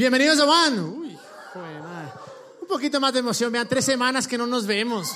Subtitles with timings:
[0.00, 0.78] Bienvenidos a Juan.
[0.80, 1.18] Uy,
[2.62, 3.52] Un poquito más de emoción.
[3.52, 5.14] Vean, tres semanas que no nos vemos.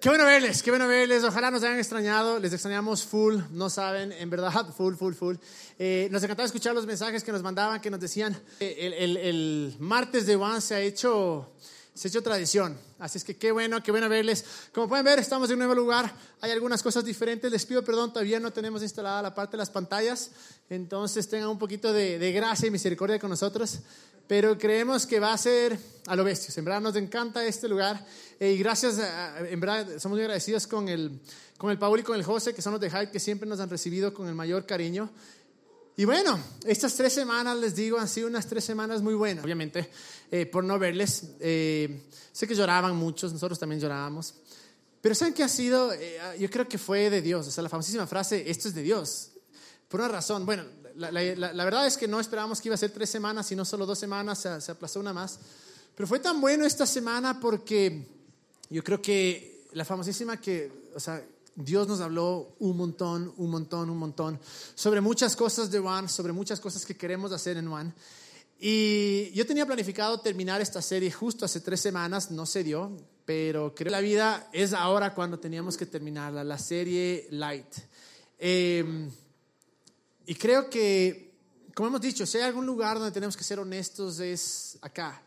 [0.00, 1.22] Qué bueno verles, qué bueno verles.
[1.22, 2.40] Ojalá nos hayan extrañado.
[2.40, 5.36] Les extrañamos full, no saben, en verdad, full, full, full.
[5.78, 8.36] Eh, nos encantaba escuchar los mensajes que nos mandaban, que nos decían.
[8.58, 11.52] El, el, el martes de Juan se ha hecho
[11.98, 12.78] se ha hecho tradición.
[13.00, 14.44] Así es que qué bueno, qué bueno verles.
[14.72, 16.14] Como pueden ver, estamos en un nuevo lugar.
[16.40, 17.50] Hay algunas cosas diferentes.
[17.50, 20.30] Les pido perdón, todavía no tenemos instalada la parte de las pantallas.
[20.70, 23.80] Entonces tengan un poquito de, gracia y misericordia con nosotros.
[24.28, 26.54] Pero creemos que va a ser a lo bestia.
[26.56, 28.06] En verdad nos encanta este lugar.
[28.38, 29.00] y gracias,
[29.50, 31.20] en verdad, somos muy agradecidos con el,
[31.56, 33.58] con el Paul y con el José, que son los de Hype, que siempre nos
[33.58, 35.10] han recibido con el mayor cariño.
[35.98, 39.44] Y bueno, estas tres semanas, les digo, han sido unas tres semanas muy buenas.
[39.44, 39.90] Obviamente,
[40.30, 44.32] eh, por no verles, eh, sé que lloraban muchos, nosotros también llorábamos.
[45.00, 45.92] Pero ¿saben qué ha sido?
[45.92, 47.48] Eh, yo creo que fue de Dios.
[47.48, 49.32] O sea, la famosísima frase, esto es de Dios.
[49.88, 50.46] Por una razón.
[50.46, 50.62] Bueno,
[50.94, 53.84] la, la, verdad es que no esperábamos que iba a ser tres semanas, sino solo
[53.84, 55.40] dos semanas, se, se aplazó una más.
[55.96, 58.06] Pero fue tan bueno esta semana porque
[58.70, 61.20] yo creo que la famosísima que, o sea,
[61.60, 64.38] Dios nos habló un montón, un montón, un montón
[64.76, 67.92] sobre muchas cosas de One, sobre muchas cosas que queremos hacer en One.
[68.60, 73.74] Y yo tenía planificado terminar esta serie justo hace tres semanas, no se dio, pero
[73.74, 77.74] creo que la vida es ahora cuando teníamos que terminarla, la serie Light.
[78.38, 79.10] Em,
[80.26, 81.34] y creo que,
[81.74, 85.20] como hemos dicho, si hay algún lugar donde tenemos que ser honestos es acá.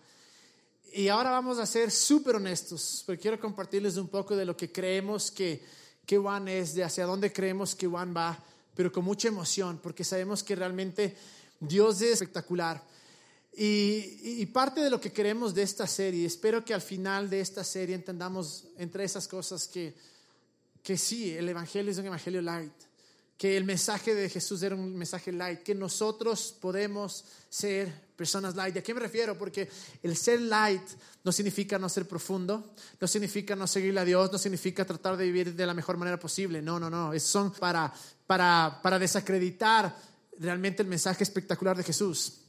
[0.94, 4.72] Y ahora vamos a ser súper honestos, porque quiero compartirles un poco de lo que
[4.72, 8.38] creemos que qué One es, de hacia dónde creemos que One va,
[8.76, 11.16] pero con mucha emoción, porque sabemos que realmente
[11.60, 12.84] Dios es espectacular.
[13.54, 17.64] Y, parte de lo que queremos de esta serie, espero que al final de esta
[17.64, 19.94] serie entendamos entre esas cosas que,
[20.82, 22.74] que sí, el Evangelio es un Evangelio light,
[23.42, 28.78] que el mensaje de Jesús era un mensaje light, que nosotros podemos ser personas light.
[28.78, 29.36] ¿A qué me refiero?
[29.36, 29.68] Porque
[30.04, 30.88] el ser light
[31.24, 35.26] no significa no ser profundo, no significa no seguirle a Dios, no significa tratar de
[35.26, 36.62] vivir de la mejor manera posible.
[36.62, 37.14] No, no, no.
[37.14, 37.92] Es son para,
[38.28, 39.98] para, para desacreditar
[40.38, 42.42] realmente el mensaje espectacular de Jesús.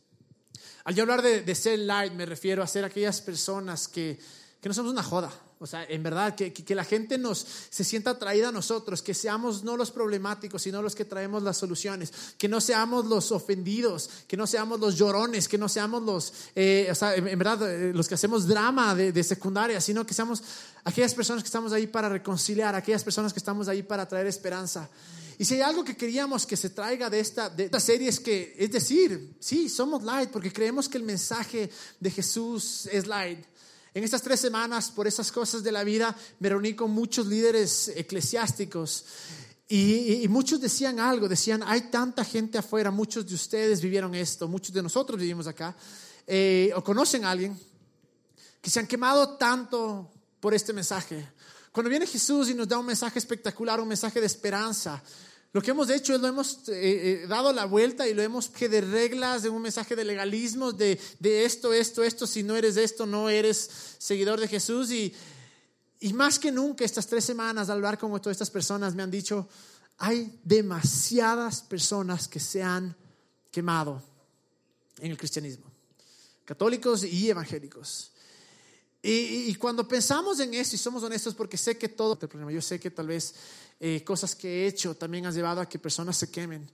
[0.84, 4.20] Al yo hablar de, de ser light, me refiero a ser aquellas personas que,
[4.60, 7.84] que no somos una joda o sea, en verdad, que, que, la gente nos se
[7.84, 12.12] sienta atraída a nosotros, que seamos no los problemáticos, sino los que traemos las soluciones,
[12.36, 16.88] que no seamos los ofendidos, que no seamos los llorones, que no seamos los, eh,
[16.90, 20.42] o sea, en, verdad, eh, los que hacemos drama de, de, secundaria, sino que seamos
[20.82, 24.90] aquellas personas que estamos ahí para reconciliar, aquellas personas que estamos ahí para traer esperanza.
[25.38, 28.20] Y si hay algo que queríamos que se traiga de esta, de esta serie es
[28.20, 33.38] que, es decir, sí, somos light porque creemos que el mensaje de Jesús es light.
[33.94, 37.88] En estas tres semanas, por esas cosas de la vida, me reuní con muchos líderes
[37.94, 39.04] eclesiásticos
[39.68, 44.74] y, muchos decían algo, decían, hay tanta gente afuera, muchos de ustedes vivieron esto, muchos
[44.74, 45.74] de nosotros vivimos acá,
[46.26, 47.58] eh, o conocen a alguien
[48.60, 50.10] que se han quemado tanto
[50.40, 51.26] por este mensaje.
[51.70, 55.02] Cuando viene Jesús y nos da un mensaje espectacular, un mensaje de esperanza,
[55.52, 58.48] lo que hemos hecho es lo hemos eh, eh, dado la vuelta y lo hemos
[58.48, 62.56] que de reglas, de un mensaje de legalismo, de, de, esto, esto, esto, si no
[62.56, 63.68] eres esto, no eres
[63.98, 64.90] seguidor de Jesús.
[64.90, 65.14] Y,
[66.00, 69.10] y más que nunca estas tres semanas al hablar con todas estas personas me han
[69.10, 69.46] dicho,
[69.98, 72.96] hay demasiadas personas que se han
[73.50, 74.02] quemado
[75.00, 75.66] en el cristianismo,
[76.46, 78.12] católicos y evangélicos.
[79.04, 82.16] Y, cuando pensamos en eso y somos honestos, porque sé que todo
[82.50, 83.34] yo sé que tal vez
[83.84, 86.70] eh, cosas que he hecho también han llevado a que personas se quemen,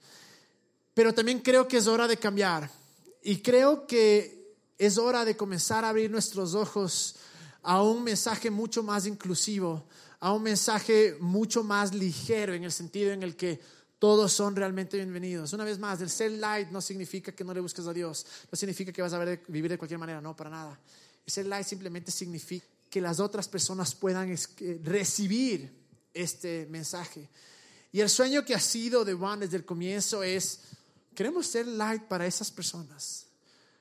[0.93, 2.71] pero también creo que es hora de cambiar
[3.23, 7.17] y creo que es hora de comenzar a abrir nuestros ojos
[7.63, 9.87] a un mensaje mucho más inclusivo,
[10.21, 13.59] a un mensaje mucho más ligero en el sentido en el que
[13.99, 15.55] todos son realmente bienvenidos.
[15.55, 18.55] Una vez más, el ser light no significa que no le busques a Dios, no
[18.55, 20.79] significa que vas a vivir de cualquier manera, no, para nada.
[21.27, 24.37] Ser light simplemente significa que las otras personas puedan
[24.83, 27.29] recibir este mensaje.
[27.93, 30.61] Y el sueño que ha sido de Juan desde el comienzo es,
[31.15, 33.27] queremos ser light para esas personas.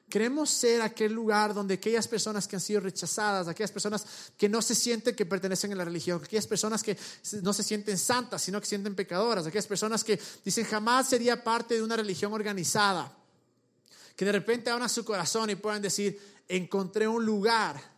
[0.09, 4.05] Queremos ser aquel lugar donde aquellas personas que han sido rechazadas, aquellas personas
[4.37, 6.97] que no se sienten que pertenecen a la religión, aquellas personas que
[7.41, 11.75] no se sienten santas, sino que sienten pecadoras, aquellas personas que dicen jamás sería parte
[11.75, 13.13] de una religión organizada,
[14.15, 17.96] que de repente abran su corazón y puedan decir, encontré un lugar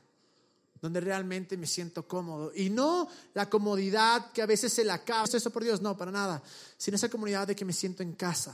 [0.82, 2.52] donde realmente me siento cómodo.
[2.56, 6.12] Y no la comodidad que a veces se la acaba, eso por Dios, no, para
[6.12, 6.42] nada,
[6.78, 8.54] sino esa comunidad de que me siento en casa.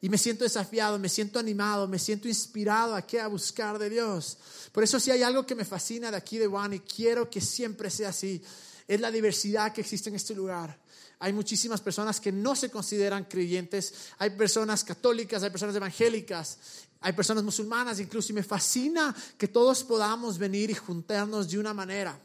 [0.00, 3.88] Y me siento desafiado, me siento animado, me siento inspirado a qué a buscar de
[3.88, 4.38] Dios.
[4.70, 7.40] Por eso si hay algo que me fascina de aquí de Juan y quiero que
[7.40, 8.42] siempre sea así,
[8.86, 10.78] es la diversidad que existe en este lugar.
[11.18, 16.58] Hay muchísimas personas que no se consideran creyentes, hay personas católicas, hay personas evangélicas
[17.00, 21.74] hay personas musulmanas incluso y me fascina que todos podamos venir y juntarnos de una
[21.74, 22.18] manera,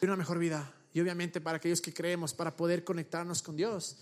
[0.00, 0.72] de una mejor vida.
[0.92, 3.96] Y obviamente para aquellos que creemos, para poder conectarnos con Dios.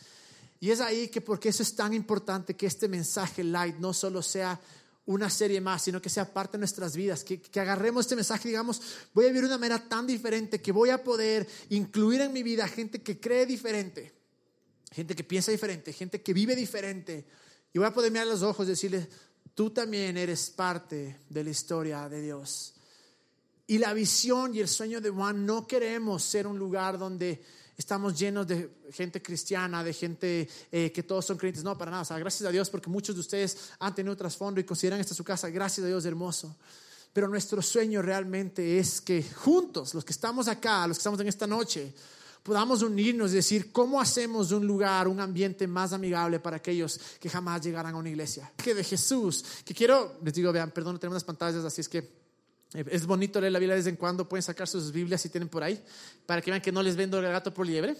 [0.60, 4.22] Y es ahí que porque eso es tan importante que este mensaje light no solo
[4.22, 4.60] sea
[5.06, 8.48] una serie más, sino que sea parte de nuestras vidas, que, que, agarremos este mensaje
[8.48, 8.80] digamos,
[9.12, 12.66] voy a vivir una manera tan diferente que voy a poder incluir en mi vida
[12.68, 14.14] gente que cree diferente,
[14.90, 17.26] gente que piensa diferente, gente que vive diferente,
[17.74, 19.06] y voy a poder mirar los ojos y decirle,
[19.54, 22.74] tú también eres parte de la historia de Dios.
[23.66, 27.42] Y la visión y el sueño de Juan, no queremos ser un lugar donde
[27.76, 31.64] estamos llenos de gente cristiana, de gente eh, que todos son creyentes.
[31.64, 32.02] No, para nada.
[32.02, 35.14] O sea, gracias a Dios porque muchos de ustedes han tenido trasfondo y consideran esta
[35.14, 35.48] su casa.
[35.48, 36.54] Gracias a Dios, hermoso.
[37.12, 41.28] Pero nuestro sueño realmente es que juntos, los que estamos acá, los que estamos en
[41.28, 41.94] esta noche,
[42.44, 47.30] podamos unirnos y decir cómo hacemos un lugar, un ambiente más amigable para aquellos que
[47.30, 48.52] jamás llegarán a una iglesia.
[48.56, 51.88] Que de Jesús, que quiero, les digo, vean, perdón, no tenemos las pantallas, así es
[51.88, 51.98] que
[52.74, 55.30] eh, es bonito leer la Biblia de vez en cuando, pueden sacar sus Biblias si
[55.30, 55.82] tienen por ahí,
[56.26, 57.96] para que vean que no les vendo el gato por liebre.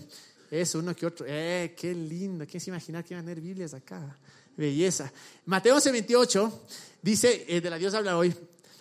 [0.50, 1.24] Es uno que otro.
[1.26, 2.44] ¡Eh, qué lindo!
[2.46, 4.18] ¿Quién se imagina que iban a tener Biblias acá?
[4.54, 5.10] Belleza.
[5.46, 6.66] Mateo 11, 28
[7.00, 8.34] dice, eh, de la Dios habla hoy,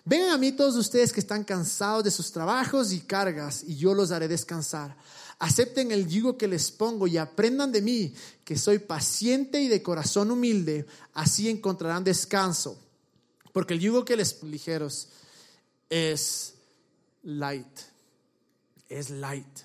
[0.03, 3.93] vengan a mí todos ustedes que están cansados de sus trabajos y cargas, y yo
[3.93, 4.95] los haré descansar.
[5.43, 8.13] Acepten el yugo que les pongo y aprendan de mí,
[8.45, 12.81] que soy paciente y de corazón humilde, así encontrarán descanso.
[13.51, 15.09] Porque el yugo que les ligeros
[15.89, 16.53] es
[17.23, 17.77] light.
[18.87, 19.59] Es light.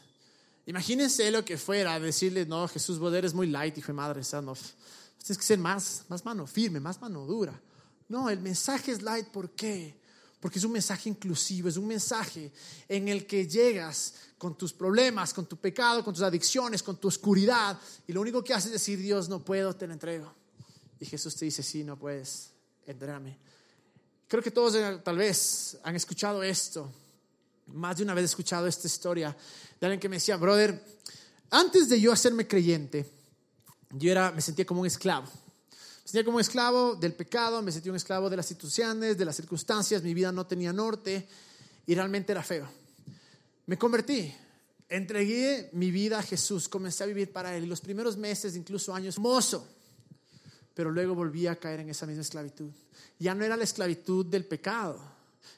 [0.66, 4.56] Imagínense lo que fuera decirle, no, Jesús, vos eres muy light, hijo de madre, no,
[5.22, 7.56] tienes que ser más, más mano firme, más mano dura.
[8.08, 9.94] No, el mensaje es light, ¿por qué?
[10.40, 12.52] Porque es un mensaje inclusivo, es un mensaje
[12.88, 17.08] en el que llegas con tus problemas, con tu pecado, con tus adicciones, con tu
[17.08, 20.32] oscuridad, y lo único que haces es decir, Dios, no puedo, te lo entrego.
[21.00, 22.50] Y Jesús te dice, sí, no puedes,
[22.86, 23.36] entrégame.
[24.28, 26.92] Creo que todos eh, tal vez han escuchado esto,
[27.66, 29.36] más de una vez he escuchado esta historia
[29.80, 30.82] de alguien que me decía, brother,
[31.50, 33.10] antes de yo hacerme creyente,
[33.90, 35.28] yo era, me sentía como un esclavo.
[36.08, 39.36] Me sentía como esclavo del pecado, me sentía un esclavo de las instituciones, de las
[39.36, 41.28] circunstancias, mi vida no tenía norte
[41.84, 42.66] y realmente era feo.
[43.66, 44.32] Me convertí,
[44.88, 48.94] entregué mi vida a Jesús, comencé a vivir para Él y los primeros meses, incluso
[48.94, 49.68] años, hermoso
[50.72, 52.70] pero luego volví a caer en esa misma esclavitud.
[53.18, 54.98] Ya no era la esclavitud del pecado,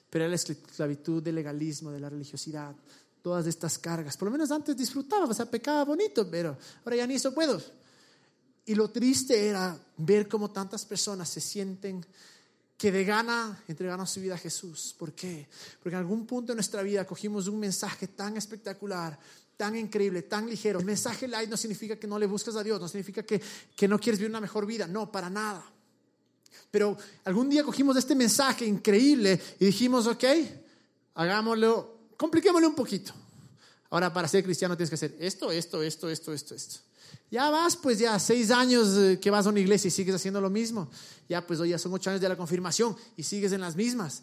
[0.08, 2.75] pero era la esclavitud del legalismo, de la religiosidad,
[3.23, 4.17] todas estas cargas.
[4.17, 7.62] Por lo menos antes disfrutaba, o sea, pecaba bonito, pero ahora ya ni eso puedo.
[8.67, 12.05] Y lo triste era ver cómo tantas personas se sienten
[12.77, 14.95] que de gana entregaron su vida a Jesús.
[14.99, 15.49] ¿Por qué?
[15.83, 19.19] Porque en algún punto de nuestra vida cogimos un mensaje tan espectacular,
[19.57, 20.79] tan increíble, tan ligero.
[20.79, 23.41] El mensaje light no significa que no le buscas a Dios, no significa que,
[23.77, 25.62] que no quieres vivir una mejor vida, no, para nada.
[26.71, 30.25] Pero algún día cogimos este mensaje increíble y dijimos, ok,
[31.17, 33.12] hagámoslo, compliquémoslo un poquito.
[33.91, 36.77] Ahora, para ser cristiano tienes que hacer esto, esto, esto, esto, esto, esto.
[37.31, 40.41] Ya vas, pues ya seis años eh, que vas a una iglesia y sigues haciendo
[40.41, 40.91] lo mismo.
[41.29, 44.23] Ya, pues hoy ya son ocho años de la confirmación y sigues en las mismas.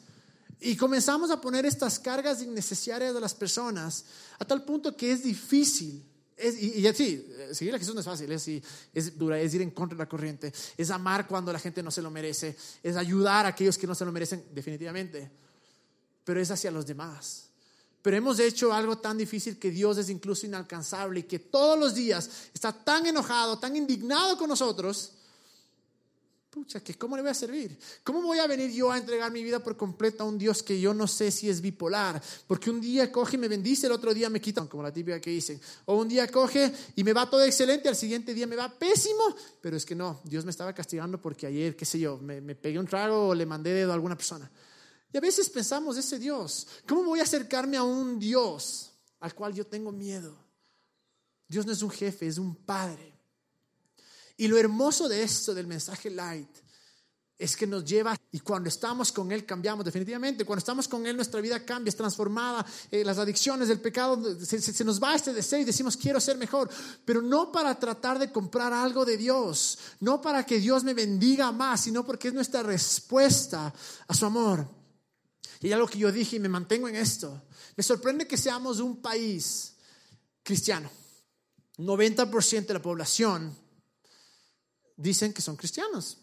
[0.59, 4.05] Y comenzamos a poner estas cargas innecesarias a las personas
[4.39, 6.03] a tal punto que es difícil.
[6.37, 8.47] y, y así, seguir a Jesús no es fácil, es,
[8.93, 11.91] es dura, es ir en contra de la corriente, es amar cuando la gente no
[11.91, 15.31] se lo merece, es ayudar a aquellos que no se lo merecen, definitivamente,
[16.23, 17.46] pero es hacia los demás.
[18.01, 21.95] Pero hemos hecho algo tan difícil que Dios es incluso inalcanzable y que todos los
[21.95, 25.13] días está tan enojado, tan indignado con nosotros
[26.83, 27.77] que ¿cómo le voy a servir?
[28.03, 30.79] ¿Cómo voy a venir yo a entregar mi vida por completo a un Dios que
[30.79, 32.21] yo no sé si es bipolar?
[32.47, 35.19] Porque un día coge y me bendice, el otro día me quita, como la típica
[35.19, 35.59] que dicen.
[35.85, 39.35] O un día coge y me va todo excelente, al siguiente día me va pésimo.
[39.61, 42.55] Pero es que no, Dios me estaba castigando porque ayer, qué sé yo, me, me
[42.55, 44.49] pegué un trago o le mandé dedo a alguna persona.
[45.11, 49.53] Y a veces pensamos, ese Dios, ¿cómo voy a acercarme a un Dios al cual
[49.53, 50.37] yo tengo miedo?
[51.47, 53.13] Dios no es un jefe, es un padre.
[54.35, 56.49] Y lo hermoso de esto, del mensaje light,
[57.39, 60.43] es que nos lleva y cuando estamos con Él cambiamos definitivamente.
[60.43, 62.65] Cuando estamos con Él nuestra vida cambia, es transformada.
[62.89, 66.37] Eh, las adicciones, el pecado, se, se, nos va este deseo y decimos quiero ser
[66.37, 66.69] mejor.
[67.05, 71.51] Pero no para tratar de comprar algo de Dios, no para que Dios me bendiga
[71.51, 73.71] más, sino porque es nuestra respuesta
[74.07, 74.76] a su amor.
[75.61, 77.41] Y algo que yo dije y me mantengo en esto.
[77.75, 79.73] Me sorprende que seamos un país
[80.43, 80.89] cristiano.
[81.77, 83.55] 90% de la población
[84.95, 86.17] dicen que son cristianos.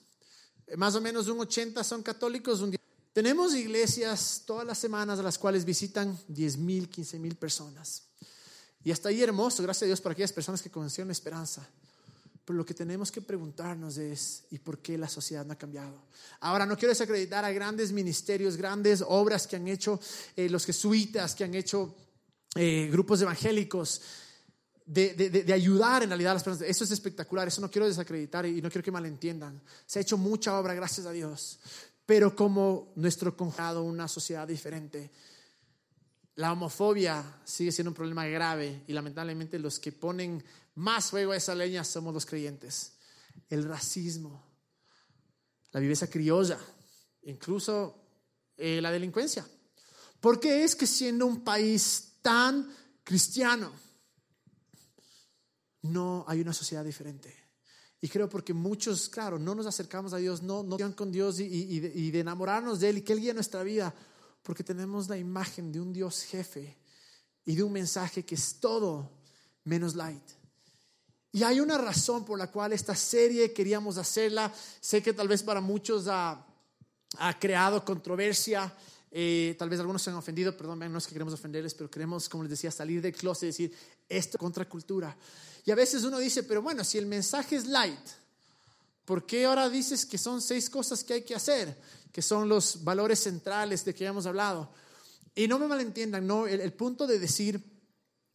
[0.77, 2.61] Más o menos un 80 son católicos.
[2.61, 2.77] Un
[3.13, 8.03] Tenemos iglesias todas las semanas a las cuales visitan 10 mil, 15 mil personas.
[8.83, 11.67] Y hasta ahí hermoso, gracias a Dios por aquellas personas que conocieron la esperanza.
[12.45, 16.03] Pero lo que tenemos que preguntarnos es, ¿y por qué la sociedad no ha cambiado?
[16.41, 19.99] Ahora, no quiero desacreditar a grandes ministerios, grandes obras que han hecho
[20.37, 21.95] eh, los jesuitas, que han hecho
[22.55, 24.03] eh, grupos evangélicos,
[24.87, 26.69] de, de, ayudar en realidad a las personas.
[26.69, 29.63] Eso es espectacular, eso no quiero desacreditar y no quiero que malentiendan.
[29.87, 31.59] Se ha hecho mucha obra, gracias a Dios.
[32.05, 35.11] Pero como nuestro conjado, una sociedad diferente,
[36.37, 40.45] la homofobia sigue siendo un problema grave y lamentablemente los que ponen
[40.77, 42.93] más fuego a esa leña somos los creyentes.
[43.49, 44.43] El racismo,
[45.73, 46.59] la viveza criolla,
[47.23, 47.97] incluso
[48.57, 49.47] eh, la delincuencia.
[50.21, 53.73] ¿Por qué es que siendo un país tan cristiano,
[55.83, 57.45] no hay una sociedad diferente?
[58.01, 61.45] Y creo porque muchos, claro, no nos acercamos a Dios, no, no con Dios y,
[61.45, 63.95] y, de, enamorarnos de Él y que Él guíe nuestra vida,
[64.43, 66.77] porque tenemos la imagen de un Dios jefe
[67.47, 69.11] y de un mensaje que es todo
[69.65, 70.23] menos light.
[71.35, 74.55] Y hay una razón por la cual esta serie queríamos hacerla.
[74.81, 76.47] Sé que tal vez para muchos ha,
[77.19, 78.73] ha creado controversia.
[79.11, 82.29] Eh, tal vez algunos se han ofendido, perdón, no es que queremos ofenderles, pero queremos,
[82.29, 83.77] como les decía, salir del closet y decir
[84.09, 85.17] esto contra cultura.
[85.67, 87.99] Y a veces uno dice, pero bueno, si el mensaje es light,
[89.05, 91.77] ¿por qué ahora dices que son seis cosas que hay que hacer?
[92.13, 94.71] Que son los valores centrales de que hemos hablado.
[95.35, 97.74] Y no me malentiendan, no, el punto de decir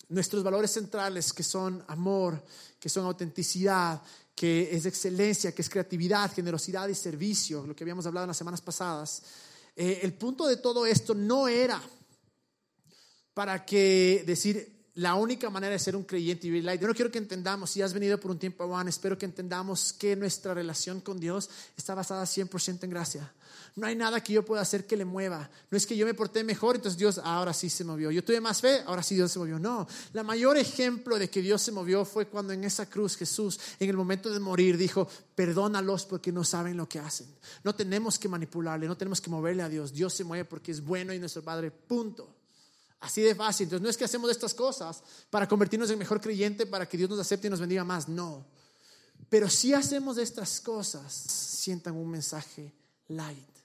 [0.09, 2.43] nuestros valores centrales que son amor,
[2.79, 4.01] que son autenticidad,
[4.35, 8.37] que es excelencia, que es creatividad, generosidad y servicio, lo que habíamos hablado en las
[8.37, 9.21] semanas pasadas.
[9.75, 11.81] Eh, el punto de todo esto no era
[13.33, 16.81] para que decir la única manera de ser un creyente y light.
[16.81, 19.93] Yo no quiero que entendamos, si has venido por un tiempo, Juan, espero que entendamos
[19.93, 23.33] que nuestra relación con Dios está basada 100% en gracia.
[23.79, 25.49] No hay nada que yo pueda hacer que le mueva.
[25.71, 28.11] No es que yo me porté mejor, entonces Dios ahora sí se movió.
[28.11, 29.57] Yo tuve más fe, ahora sí Dios se movió.
[29.57, 33.57] No, la mayor ejemplo de que Dios se movió fue cuando en esa cruz Jesús,
[33.79, 37.33] en el momento de morir, dijo, perdónalos porque no saben lo que hacen.
[37.63, 39.93] No tenemos que manipularle, no tenemos que moverle a Dios.
[39.93, 42.35] Dios se mueve porque es bueno y nuestro Padre, punto.
[42.99, 43.63] Así de fácil.
[43.63, 47.09] Entonces no es que hacemos estas cosas para convertirnos en mejor creyente, para que Dios
[47.09, 48.09] nos acepte y nos bendiga más.
[48.09, 48.45] No.
[49.29, 52.73] Pero si hacemos estas cosas, sientan un mensaje
[53.07, 53.58] light.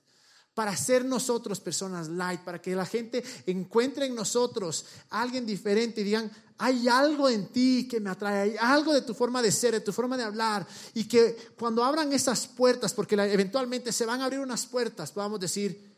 [0.55, 6.05] Para ser nosotros personas light, para que la gente encuentre en nosotros alguien diferente y
[6.05, 9.73] digan, hay algo en ti que me atrae, hay algo de tu forma de ser,
[9.73, 10.67] de tu forma de hablar.
[10.95, 15.41] Y que cuando abran esas puertas, porque eventualmente se van a abrir unas puertas, podamos
[15.41, 15.93] decir,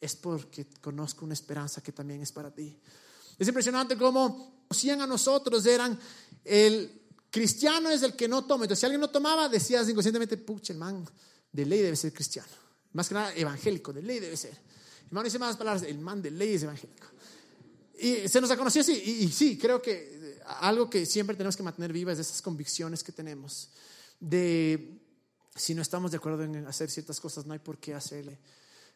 [0.00, 2.78] es porque conozco una esperanza que también es para ti.
[3.38, 5.98] Es impresionante cómo conocían a nosotros, eran
[6.44, 8.64] el cristiano es el que no toma.
[8.64, 11.04] Entonces, si alguien no tomaba, decías inconscientemente, pucha, el man
[11.50, 12.63] de ley debe ser cristiano.
[12.94, 14.56] Más que nada, evangélico, de ley debe ser.
[15.06, 17.06] Hermano, dice más palabras, el man de ley es evangélico.
[17.98, 21.62] Y se nos ha conocido así, y, sí, creo que algo que siempre tenemos que
[21.62, 23.70] mantener viva es esas convicciones que tenemos
[24.18, 25.00] de
[25.54, 28.38] si no estamos de acuerdo en hacer ciertas cosas, no hay por qué hacerle.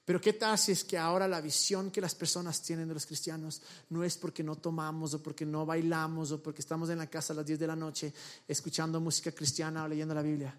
[0.04, 3.04] Pero ¿qué tal si es que ahora la visión que las personas tienen de los
[3.04, 7.08] cristianos no es porque no tomamos o porque no bailamos o porque estamos en la
[7.08, 8.12] casa a las 10 de la noche
[8.48, 10.56] escuchando música cristiana o leyendo la Biblia?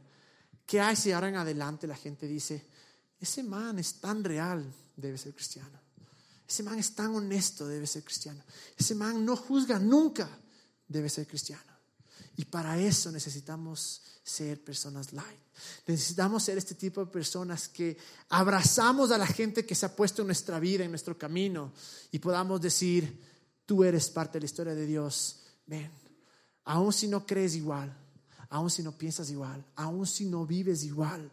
[0.65, 2.67] ¿Qué hay si ahora en adelante la gente dice,
[3.20, 5.80] ese man es tan real, debe ser cristiano?
[6.48, 8.44] Ese man es tan honesto, debe ser cristiano.
[8.76, 10.28] Ese man no juzga nunca,
[10.88, 11.62] debe ser cristiano.
[12.38, 15.40] Y para eso necesitamos ser personas light.
[15.86, 17.98] Necesitamos ser este tipo de personas que
[18.30, 21.74] abrazamos a la gente que se ha puesto en nuestra vida, en nuestro camino,
[22.12, 23.22] y podamos decir,
[23.66, 25.42] tú eres parte de la historia de Dios.
[25.68, 25.92] Ven,
[26.64, 27.96] aun si no crees igual,
[28.50, 31.32] aun si no piensas igual, aun si no vives igual,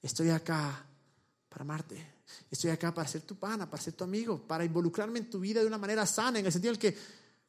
[0.00, 0.87] estoy acá
[1.48, 2.18] para amarte.
[2.50, 5.60] Estoy acá para ser tu pana, para ser tu amigo, para involucrarme en tu vida
[5.60, 6.96] de una manera sana, en el sentido en que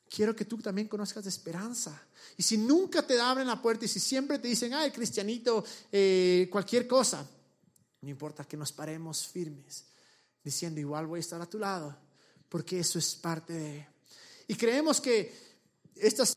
[0.10, 2.01] quiero que tú también conozcas esperanza.
[2.38, 6.48] Y si nunca te abren la puerta y si siempre te dicen, ay, cristianito, eh,
[6.51, 7.27] cualquier cosa,
[8.01, 9.86] no importa que nos paremos firmes,
[10.44, 11.96] diciendo, igual voy a estar a tu lado,
[12.48, 13.88] porque eso es parte de...
[14.48, 15.32] Y creemos que
[15.96, 16.36] estas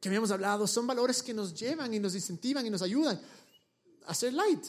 [0.00, 3.18] que habíamos hablado son valores que nos llevan y nos incentivan y nos ayudan
[4.06, 4.62] a ser light.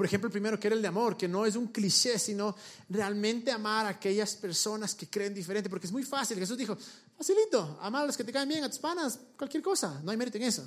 [0.00, 2.56] Por ejemplo, el primero que era el de amor, que no es un cliché, sino
[2.88, 6.38] realmente amar a aquellas personas que creen diferente, porque es muy fácil.
[6.38, 6.74] Jesús dijo,
[7.18, 10.16] facilito, amar a los que te caen bien, a tus panas, cualquier cosa, no hay
[10.16, 10.64] mérito en eso.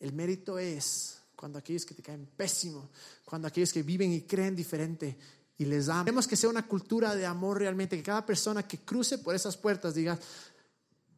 [0.00, 2.88] El mérito es cuando aquellos que te caen pésimo,
[3.26, 5.18] cuando aquellos que viven y creen diferente
[5.58, 6.06] y les aman.
[6.06, 9.54] Queremos que sea una cultura de amor realmente, que cada persona que cruce por esas
[9.58, 10.18] puertas diga,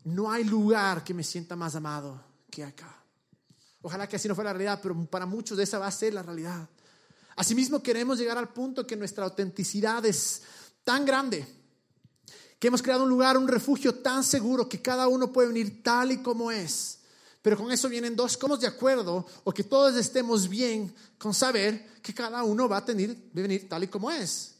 [0.02, 3.00] no hay lugar que me sienta más amado que acá.
[3.82, 6.24] Ojalá que así no fuera la realidad, pero para muchos esa va a ser la
[6.24, 6.68] realidad.
[7.38, 10.42] Asimismo, queremos llegar al punto que nuestra autenticidad es
[10.82, 11.46] tan grande,
[12.58, 16.10] que hemos creado un lugar, un refugio tan seguro que cada uno puede venir tal
[16.10, 16.98] y como es,
[17.40, 21.86] Pero con eso vienen dos, ¿cómo de acuerdo o que todos estemos bien con saber
[22.02, 24.56] que cada uno va a tener, venir tal y como es.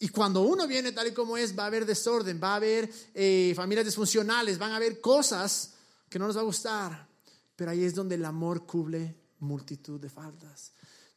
[0.00, 2.92] Y cuando uno viene tal y como es, va a haber desorden, va a haber
[3.14, 5.74] eh, familias disfuncionales, van a haber cosas
[6.08, 7.08] que no nos va a gustar.
[7.54, 10.72] Pero ahí es donde el amor cubre multitud de faltas.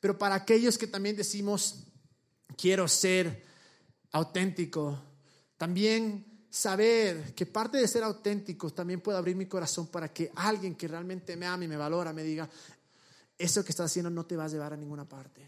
[0.06, 1.78] Pero para aquellos que también decimos,
[2.56, 3.44] quiero ser
[4.12, 5.02] auténtico,
[5.58, 10.76] también saber que parte de ser auténtico también puede abrir mi corazón para que alguien
[10.76, 12.48] que realmente me ama y me valora me diga,
[13.36, 15.42] eso que estás haciendo no te va a llevar a ninguna parte.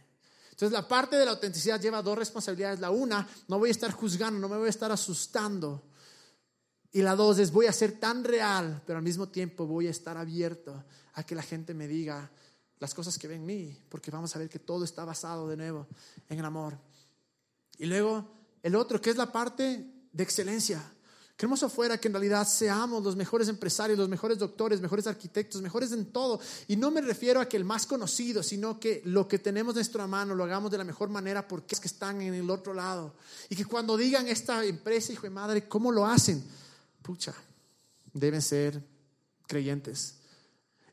[0.50, 2.80] Entonces la parte de la autenticidad lleva dos responsabilidades.
[2.80, 5.84] La una, no voy a estar juzgando, no me voy a estar asustando.
[6.92, 9.92] Y la dos es, voy a ser tan real, pero al mismo tiempo voy a
[9.92, 10.84] estar abierto
[11.14, 12.32] a que la gente me diga
[12.80, 15.58] las cosas que ven en mí, porque vamos a ver que todo está basado de
[15.58, 15.88] nuevo
[16.30, 16.78] en el amor.
[17.78, 18.30] Y luego
[18.64, 20.84] el otro, que es la parte de excelencia.
[21.38, 25.92] Queremos afuera que en realidad seamos los mejores empresarios, los mejores doctores, mejores arquitectos, mejores
[25.92, 26.40] en todo.
[26.68, 29.78] Y no me refiero a que el más conocido, sino que lo que tenemos en
[29.78, 32.74] nuestra mano lo hagamos de la mejor manera porque es que están en el otro
[32.74, 33.14] lado.
[33.50, 36.44] Y que cuando digan esta empresa, hijo de madre, ¿cómo lo hacen?
[37.04, 37.36] Pucha,
[38.14, 38.84] deben ser
[39.46, 40.17] creyentes.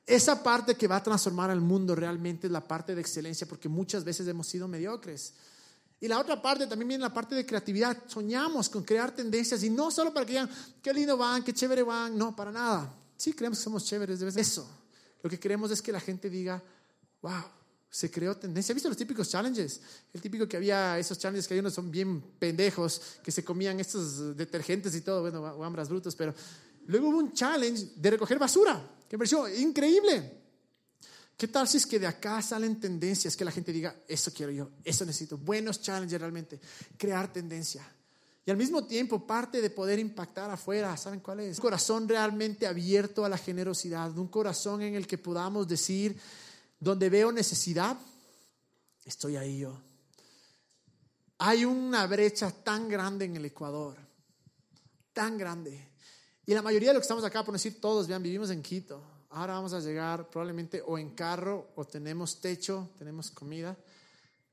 [0.06, 3.68] Esa parte que va a transformar al mundo realmente es la parte de excelencia porque
[3.68, 5.32] muchas veces hemos sido mediocres.
[6.00, 7.96] Y la otra parte también viene la parte de creatividad.
[8.06, 10.50] Soñamos con crear tendencias y no solo para que digan,
[10.82, 12.94] qué lindo van, qué chévere van, no, para nada.
[13.16, 14.68] Sí, creemos que somos chéveres, de vez eso.
[15.22, 16.62] Lo que queremos es que la gente diga,
[17.22, 17.44] wow,
[17.88, 18.72] se creó tendencia.
[18.72, 19.80] ¿Has visto los típicos challenges?
[20.12, 23.80] El típico que había esos challenges que hay unos son bien pendejos, que se comían
[23.80, 26.34] estos detergentes y todo, bueno, hambras brutos, pero
[26.86, 28.78] luego hubo un challenge de recoger basura,
[29.14, 30.42] me pareció increíble.
[31.36, 34.50] ¿Qué tal si es que de acá salen tendencias que la gente diga, eso quiero
[34.50, 35.38] yo, eso necesito?
[35.38, 36.60] Buenos challenges realmente,
[36.98, 37.88] crear tendencia.
[38.44, 41.58] Y al mismo tiempo, parte de poder impactar afuera, ¿saben cuál es?
[41.58, 46.18] Un corazón realmente abierto a la generosidad, un corazón en el que podamos decir,
[46.80, 47.96] donde veo necesidad,
[49.04, 49.80] estoy ahí yo.
[51.38, 53.96] Hay una brecha tan grande en el Ecuador,
[55.12, 55.93] tan grande.
[56.46, 59.14] Y la mayoría de los que estamos acá, por decir todos, vean, vivimos en Quito
[59.34, 63.76] ahora vamos a llegar probablemente o en carro o tenemos techo, tenemos comida,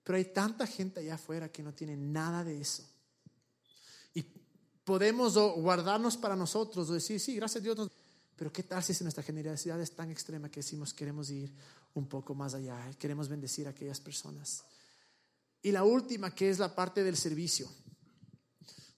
[0.03, 2.83] pero hay tanta gente allá afuera que no tiene nada de eso.
[4.15, 4.23] Y
[4.83, 7.91] podemos guardarnos para nosotros o decir, sí, gracias a Dios.
[8.35, 11.53] Pero ¿qué tal si nuestra generosidad es tan extrema que decimos queremos ir
[11.93, 14.63] un poco más allá, queremos bendecir a aquellas personas?
[15.61, 17.69] Y la última, que es la parte del servicio,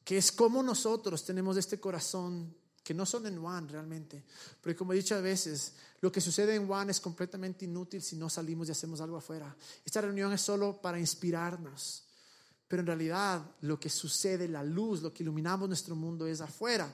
[0.06, 4.24] que es como nosotros tenemos este corazón que no son en One realmente.
[4.62, 8.18] Porque como he dicho a veces, lo que sucede en One es completamente inútil si
[8.18, 9.56] no salimos y hacemos algo afuera.
[9.86, 12.04] Esta reunión es solo para inspirarnos.
[12.68, 16.92] Pero en realidad lo que sucede, la luz, lo que iluminamos nuestro mundo es afuera.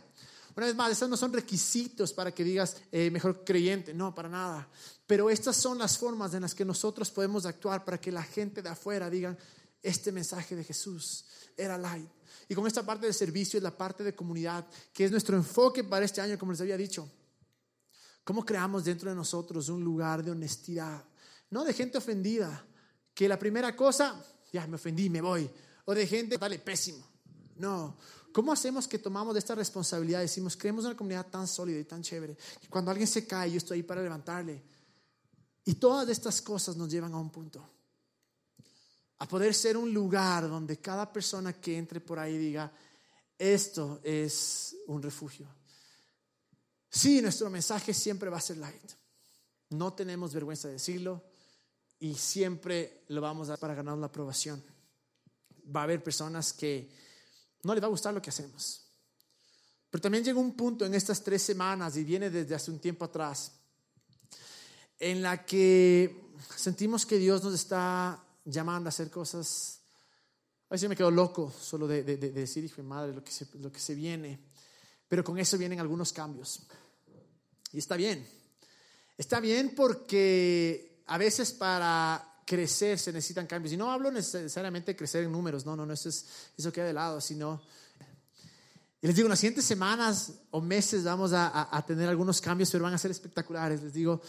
[0.56, 4.30] Una vez más, estos no son requisitos para que digas eh, mejor creyente, no, para
[4.30, 4.68] nada.
[5.08, 8.62] Pero estas son las formas en las que nosotros podemos actuar para que la gente
[8.62, 9.38] de afuera diga,
[9.82, 11.24] este mensaje de Jesús
[11.56, 12.19] era light
[12.52, 15.84] y con esta parte del servicio es la parte de comunidad, que es nuestro enfoque
[15.84, 17.08] para este año, como les había dicho.
[18.24, 21.06] ¿Cómo creamos dentro de nosotros un lugar de honestidad?
[21.52, 22.66] No de gente ofendida,
[23.14, 24.20] que la primera cosa,
[24.52, 25.48] ya me ofendí, me voy.
[25.86, 27.06] O de gente, dale, pésimo.
[27.58, 27.96] No.
[28.34, 30.22] ¿Cómo hacemos que tomamos de esta responsabilidad?
[30.22, 32.36] Decimos, creemos una comunidad tan sólida y tan chévere.
[32.64, 34.64] Y cuando alguien se cae, yo estoy ahí para levantarle.
[35.66, 37.79] Y todas estas cosas nos llevan a un punto
[39.20, 42.72] a poder ser un lugar donde cada persona que entre por ahí diga,
[43.38, 45.48] esto es un refugio.
[46.90, 48.92] Sí, nuestro mensaje siempre va a ser light.
[49.70, 51.24] No tenemos vergüenza de decirlo
[52.00, 54.64] y siempre lo vamos a dar para ganar la aprobación.
[55.76, 56.90] Va a haber personas que
[57.64, 58.86] no les va a gustar lo que hacemos.
[59.90, 63.06] Pero también llega un punto en estas tres semanas y viene desde hace un tiempo
[63.06, 63.52] atrás
[64.98, 69.80] en la que sentimos que Dios nos está llamando a hacer cosas.
[70.70, 73.72] A veces me quedo loco solo de, decir, hijo de madre, lo que, se, lo
[73.72, 74.40] que se viene.
[75.08, 76.62] Pero con eso vienen algunos cambios.
[77.72, 78.28] Y está bien.
[79.18, 83.74] Está bien porque a veces para crecer se necesitan cambios.
[83.74, 86.26] Y no hablo necesariamente de crecer en números, no, no, no, eso, es,
[86.58, 87.62] eso queda de lado, sino...
[89.02, 92.70] Y les digo, en las siguientes semanas o meses vamos a, a tener algunos cambios,
[92.70, 93.82] pero van a ser espectaculares.
[93.82, 94.22] Les digo,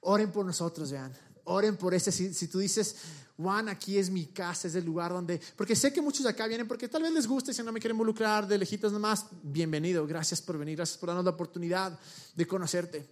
[0.00, 1.12] oren por nosotros, vean.
[1.46, 2.12] Oren por ese.
[2.12, 2.96] Si, si, tú dices,
[3.36, 5.40] Juan, aquí es mi casa, es el lugar donde.
[5.56, 7.80] Porque sé que muchos de acá vienen porque tal vez les guste, si no me
[7.80, 10.06] quieren involucrar de lejitos nomás, bienvenido.
[10.06, 11.98] Gracias por venir, gracias por darnos la oportunidad
[12.34, 13.06] de conocerte.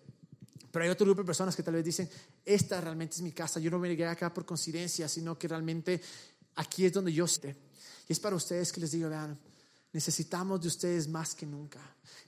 [0.70, 2.10] Pero hay otro grupo de personas que tal vez dicen,
[2.44, 3.60] esta realmente es mi casa.
[3.60, 6.00] Yo no me llegué acá por coincidencia, sino que realmente
[6.56, 7.54] aquí es donde yo estoy.
[8.08, 9.38] Y es para ustedes que les digo, vean,
[9.92, 11.80] necesitamos de ustedes más que nunca.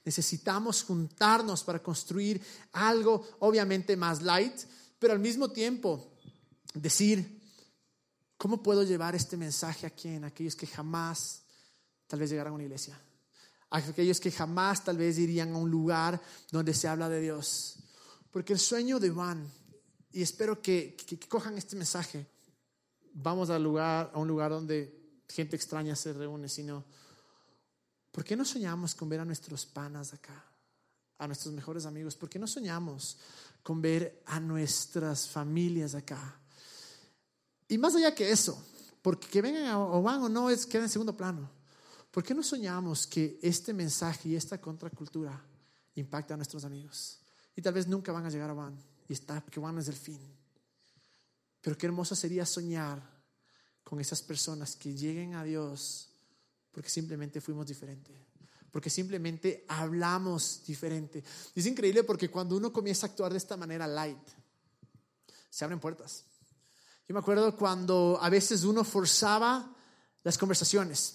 [0.05, 2.41] Necesitamos juntarnos para construir
[2.73, 4.55] algo obviamente más light,
[4.99, 6.13] pero al mismo tiempo
[6.75, 7.41] decir,
[8.37, 10.25] ¿cómo puedo llevar este mensaje a quién?
[10.25, 11.43] A aquellos que jamás
[12.07, 12.99] tal vez llegaran a una iglesia.
[13.71, 17.79] Aquellos que jamás tal vez irían a un lugar donde se habla de Dios.
[18.31, 19.51] Porque el sueño de Juan,
[20.13, 22.27] y espero que, que, cojan este mensaje,
[23.13, 26.85] vamos a, lugar, a un lugar donde gente extraña se reúne, sino,
[28.13, 30.45] ¿por qué no soñamos con ver a nuestros panas acá?
[31.19, 32.15] A nuestros mejores amigos.
[32.17, 33.19] ¿Por qué no soñamos
[33.63, 36.41] con ver a nuestras familias acá?
[37.69, 38.63] Y más allá que eso,
[39.03, 41.51] porque que vengan o van o no es queda en segundo plano.
[42.11, 45.39] ¿Por qué no soñamos que este mensaje y esta contracultura
[45.97, 47.19] impacta a nuestros amigos?
[47.55, 48.77] Y tal vez nunca van a llegar a Van
[49.09, 50.21] y está que Van es el fin.
[51.61, 53.03] Pero qué hermoso sería soñar
[53.83, 56.09] con esas personas que lleguen a Dios
[56.73, 58.17] porque simplemente fuimos diferentes,
[58.77, 61.25] porque simplemente hablamos diferente.
[61.55, 64.19] es increíble porque cuando uno comienza a actuar de esta manera light,
[65.49, 66.25] se abren puertas.
[67.09, 69.75] Yo me acuerdo cuando a veces uno forzaba
[70.23, 71.15] las conversaciones.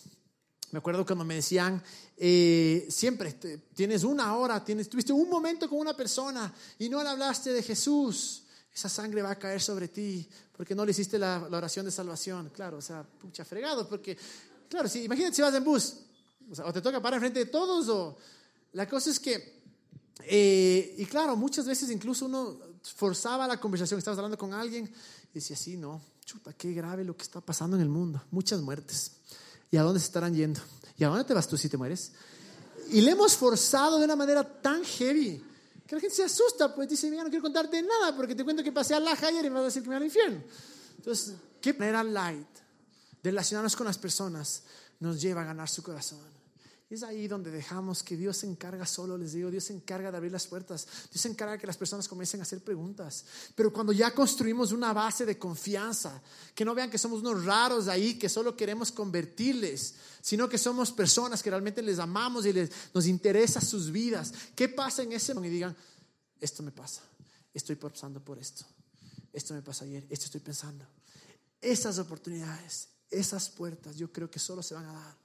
[0.72, 1.84] Me acuerdo cuando me decían,
[2.18, 3.34] eh, siempre
[3.76, 7.62] tienes una hora, tienes, tuviste un momento con una persona y no le hablaste de
[7.62, 8.42] Jesús,
[8.74, 12.50] esa sangre va a caer sobre ti porque no le hiciste la, oración de salvación.
[12.50, 14.18] Claro, o sea, pucha fregado, porque,
[14.68, 15.98] claro, si, imagínate si vas en bus,
[16.64, 18.18] o, te toca parar enfrente de todos, o
[18.74, 19.62] la cosa es que,
[20.24, 22.58] eh, y claro, muchas veces incluso uno
[22.96, 27.16] forzaba la conversación, estabas hablando con alguien y decía, sí, no, chuta, qué grave lo
[27.16, 29.12] que está pasando en el mundo, muchas muertes.
[29.70, 30.60] ¿Y a dónde se estarán yendo?
[30.98, 32.12] ¿Y a dónde te vas tú si te mueres?
[32.90, 35.42] Y le hemos forzado de una manera tan heavy
[35.88, 38.64] que la gente se asusta, pues dice, mira, no quiero contarte nada porque te cuento
[38.64, 40.42] que pasé a la ayer y me vas a decir que me voy al infierno.
[40.98, 42.48] Entonces, ¿qué manera light
[43.24, 44.64] de relacionarnos con las personas
[45.02, 46.42] nos lleva a ganar su corazón?
[46.96, 50.18] es ahí donde dejamos que Dios se encarga solo, les digo, Dios se encarga de
[50.18, 53.24] abrir las puertas, Dios se encarga de que las personas comiencen a hacer preguntas.
[53.56, 56.22] Pero cuando ya construimos una base de confianza,
[56.54, 60.92] que no vean que somos unos raros ahí, que solo queremos convertirles, sino que somos
[60.92, 64.34] personas que realmente les amamos y les, nos interesa sus vidas.
[64.54, 65.54] ¿Qué pasa en ese momento?
[65.54, 65.78] Y digan,
[66.42, 67.02] esto me pasa,
[67.54, 68.66] estoy pasando por esto,
[69.32, 70.86] esto me pasa ayer, esto estoy pensando.
[71.62, 75.18] Esas oportunidades, esas puertas, yo creo que solo se van a dar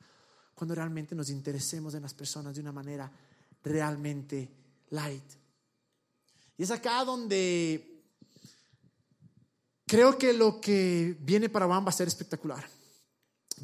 [0.54, 3.10] cuando realmente nos interesemos en las personas de una manera
[3.62, 4.50] realmente
[4.90, 5.32] light.
[6.56, 8.02] Y es acá donde
[9.86, 12.66] creo que lo que viene para Juan va a ser espectacular.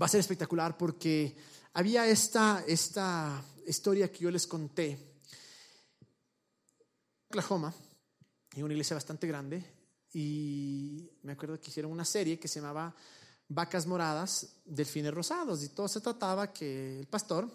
[0.01, 1.35] Va a ser espectacular porque
[1.75, 4.99] había esta, esta historia que yo les conté.
[7.29, 7.75] Oklahoma,
[8.55, 9.65] en una iglesia bastante grande,
[10.13, 12.95] y me acuerdo que hicieron una serie que se llamaba
[13.55, 15.63] vacas moradas, delfines rosados.
[15.65, 17.49] Y todo se trataba que el pastor,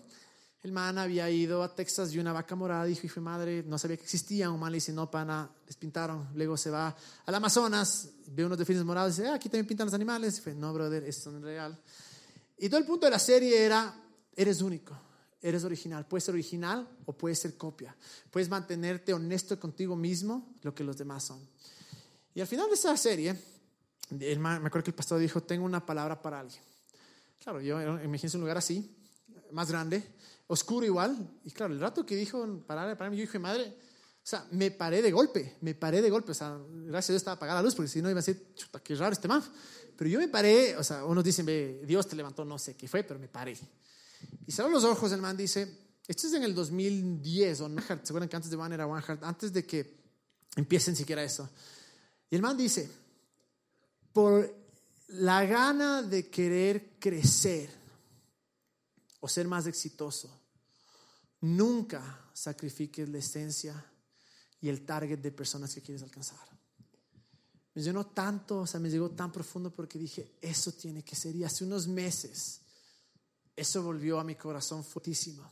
[0.64, 3.98] el man había ido a Texas y una vaca morada dijo, hijo madre, no sabía
[3.98, 4.50] que existía.
[4.50, 6.30] Un man le dice, no, pana, les pintaron.
[6.36, 9.88] Luego se va al Amazonas, ve unos delfines morados y dice, ah, aquí también pintan
[9.88, 10.34] los animales.
[10.34, 11.80] Y dice, no, brother, esto no es real.
[12.58, 13.94] Y todo el punto de la serie era,
[14.36, 14.98] eres único.
[15.40, 17.96] Eres original, puedes ser original o puedes ser copia.
[18.32, 21.40] Puedes mantenerte honesto contigo mismo, lo que los demás son.
[22.34, 23.40] Y al final de esa serie,
[24.10, 26.62] me acuerdo que el pastor dijo, tengo una palabra para alguien.
[27.44, 28.96] Claro, yo imagínense un lugar así,
[29.52, 30.04] más grande,
[30.48, 31.18] oscuro igual.
[31.44, 34.72] Y claro, el rato que dijo parar para mí, yo dije, madre, o sea, me
[34.72, 36.32] paré de golpe, me paré de golpe.
[36.32, 38.54] O sea, gracias a Dios estaba apagada la luz, porque si no iba a decir,
[38.56, 39.44] chuta, qué raro este man.
[39.96, 41.46] Pero yo me paré, o sea, unos dicen,
[41.86, 43.58] Dios te levantó, no sé qué fue, pero me paré.
[44.46, 47.94] Y cerró los ojos, el man dice, esto es en el 2010, o no, ¿se
[47.94, 49.24] acuerdan que antes de Van era One Heart?
[49.24, 49.98] Antes de que
[50.56, 51.50] empiecen siquiera eso.
[52.30, 52.90] Y el man dice,
[54.18, 54.52] por
[55.10, 57.70] la gana de querer crecer
[59.20, 60.28] o ser más exitoso,
[61.42, 63.76] nunca sacrifiques la esencia
[64.60, 66.40] y el target de personas que quieres alcanzar.
[67.76, 71.36] Me llenó tanto, o sea, me llegó tan profundo porque dije, eso tiene que ser.
[71.36, 72.62] Y hace unos meses,
[73.56, 75.48] eso volvió a mi corazón fortísimo.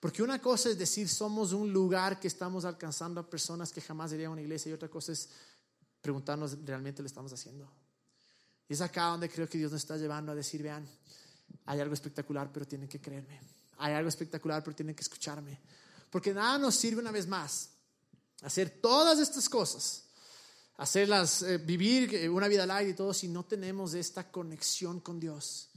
[0.00, 4.12] Porque una cosa es decir, somos un lugar que estamos alcanzando a personas que jamás
[4.12, 5.28] irían a una iglesia, y otra cosa es
[6.00, 7.81] preguntarnos, ¿realmente lo estamos haciendo?
[8.68, 10.86] Y es acá donde creo que Dios nos está llevando a decir, vean,
[11.66, 13.40] hay algo espectacular, pero tienen que creerme.
[13.78, 15.60] Hay algo espectacular, pero tienen que escucharme.
[16.10, 17.70] Porque nada nos sirve una vez más
[18.42, 20.04] hacer todas estas cosas,
[20.76, 25.18] hacerlas, eh, vivir eh, una vida larga y todo, si no tenemos esta conexión con
[25.20, 25.68] Dios.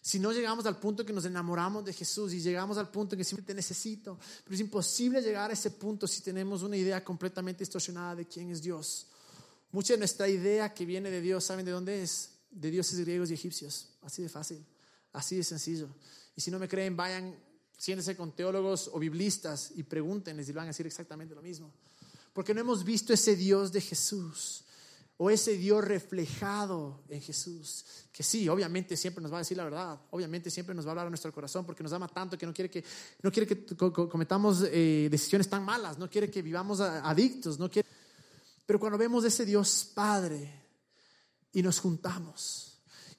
[0.00, 3.22] Si no llegamos al punto que nos enamoramos de Jesús y llegamos al punto que
[3.22, 7.60] siempre te necesito, pero es imposible llegar a ese punto si tenemos una idea completamente
[7.60, 9.06] distorsionada de quién es Dios.
[9.72, 12.30] Mucha de nuestra idea que viene de Dios, ¿saben de dónde es?
[12.50, 13.88] De dioses griegos y egipcios.
[14.02, 14.64] Así de fácil,
[15.12, 15.88] así de sencillo.
[16.36, 17.34] Y si no me creen, vayan
[17.82, 21.72] Siéntese con teólogos o biblistas y pregúntenles y van a decir exactamente lo mismo.
[22.32, 24.62] Porque no hemos visto ese Dios de Jesús
[25.16, 27.84] o ese Dios reflejado en Jesús.
[28.12, 30.92] Que sí, obviamente siempre nos va a decir la verdad, obviamente siempre nos va a
[30.92, 32.84] hablar a nuestro corazón porque nos ama tanto que no quiere que,
[33.20, 37.88] no quiere que cometamos eh, decisiones tan malas, no quiere que vivamos adictos, no quiere...
[38.66, 40.52] Pero cuando vemos ese Dios Padre
[41.52, 42.72] y nos juntamos,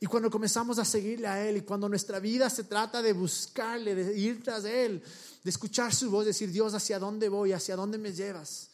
[0.03, 3.95] y cuando comenzamos a seguirle a Él y cuando nuestra vida se trata de buscarle,
[3.95, 5.01] de ir tras Él,
[5.41, 7.53] de escuchar su voz, decir, Dios, ¿hacia dónde voy?
[7.53, 8.69] ¿Hacia dónde me llevas?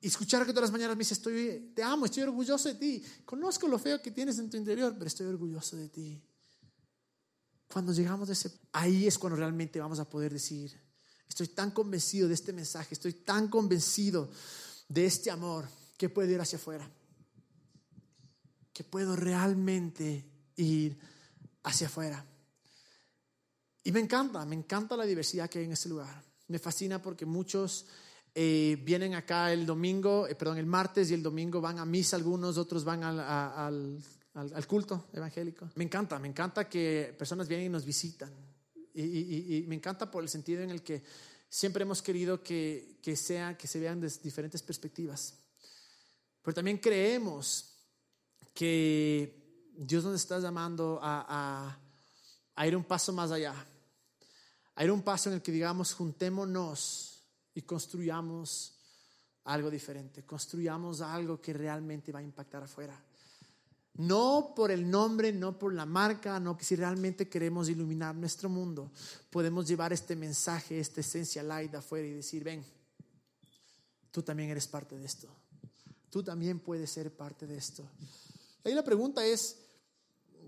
[0.00, 3.04] Y escuchar que todas las mañanas me dice, estoy, te amo, estoy orgulloso de ti.
[3.26, 6.18] Conozco lo feo que tienes en tu interior, pero estoy orgulloso de ti.
[7.70, 10.74] Cuando llegamos a ese, ahí es cuando realmente vamos a poder decir,
[11.28, 14.30] estoy tan convencido de este mensaje, estoy tan convencido
[14.90, 16.86] de este amor que puedo ir hacia afuera
[18.80, 20.24] que puedo realmente
[20.56, 20.98] ir
[21.64, 22.24] hacia afuera.
[23.84, 26.24] Y me encanta, me encanta la diversidad que hay en este lugar.
[26.48, 27.84] Me fascina porque muchos
[28.34, 32.16] eh, vienen acá el domingo, eh, perdón, el martes y el domingo van a misa
[32.16, 34.02] algunos, otros van al,
[34.66, 35.68] culto evangélico.
[35.74, 38.32] Me encanta, me encanta que personas vienen y nos visitan.
[38.94, 41.02] Y, me encanta por el sentido en el que
[41.50, 45.34] siempre hemos querido que, que, sea, que se vean desde diferentes perspectivas.
[46.42, 47.74] Pero también creemos
[48.54, 51.76] que Dios nos está llamando a,
[52.54, 53.54] a, ir un paso más allá,
[54.74, 58.76] a ir un paso en el que digamos, juntémonos y construyamos
[59.44, 62.98] algo diferente, construyamos algo que realmente va a impactar afuera.
[63.94, 68.48] No por el nombre, no por la marca, no que si realmente queremos iluminar nuestro
[68.48, 68.90] mundo,
[69.30, 72.64] podemos llevar este mensaje, esta esencia light afuera y decir, ven,
[74.10, 75.28] tú también eres parte de esto.
[76.10, 77.84] Tú también puedes ser parte de esto.
[78.64, 79.56] Ahí la pregunta es,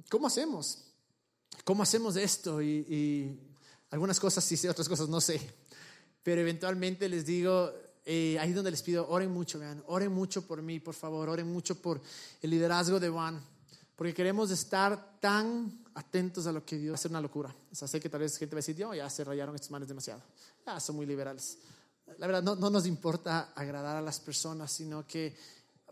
[0.09, 0.85] ¿cómo hacemos?
[1.65, 2.61] ¿Cómo hacemos esto?
[2.63, 3.39] Y,
[3.91, 5.41] algunas cosas sí sé, otras cosas no sé.
[6.23, 7.73] Pero eventualmente les digo,
[8.05, 11.51] eh, ahí donde les pido, oren mucho, vean, oren mucho por mí, por favor, oren
[11.53, 12.01] mucho por
[12.41, 13.41] el liderazgo de Juan,
[13.97, 17.55] porque queremos estar tan atentos a lo que Dios hace una locura.
[17.71, 19.71] O sea, sé que tal vez gente va a decir, yo ya se rayaron estos
[19.71, 20.23] manes demasiado,
[20.67, 21.59] ya son muy liberales.
[22.19, 25.37] La verdad, no, no nos importa agradar a las personas, sino que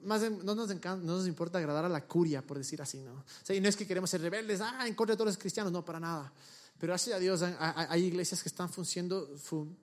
[0.02, 3.12] más no, nos encanta, no nos importa agradar a la curia, por decir así, ¿no?
[3.48, 5.72] O y no es que queremos ser rebeldes, ah, en contra de todos los cristianos,
[5.72, 6.32] no, para nada.
[6.80, 8.70] Pero gracias a Dios hay, iglesias que están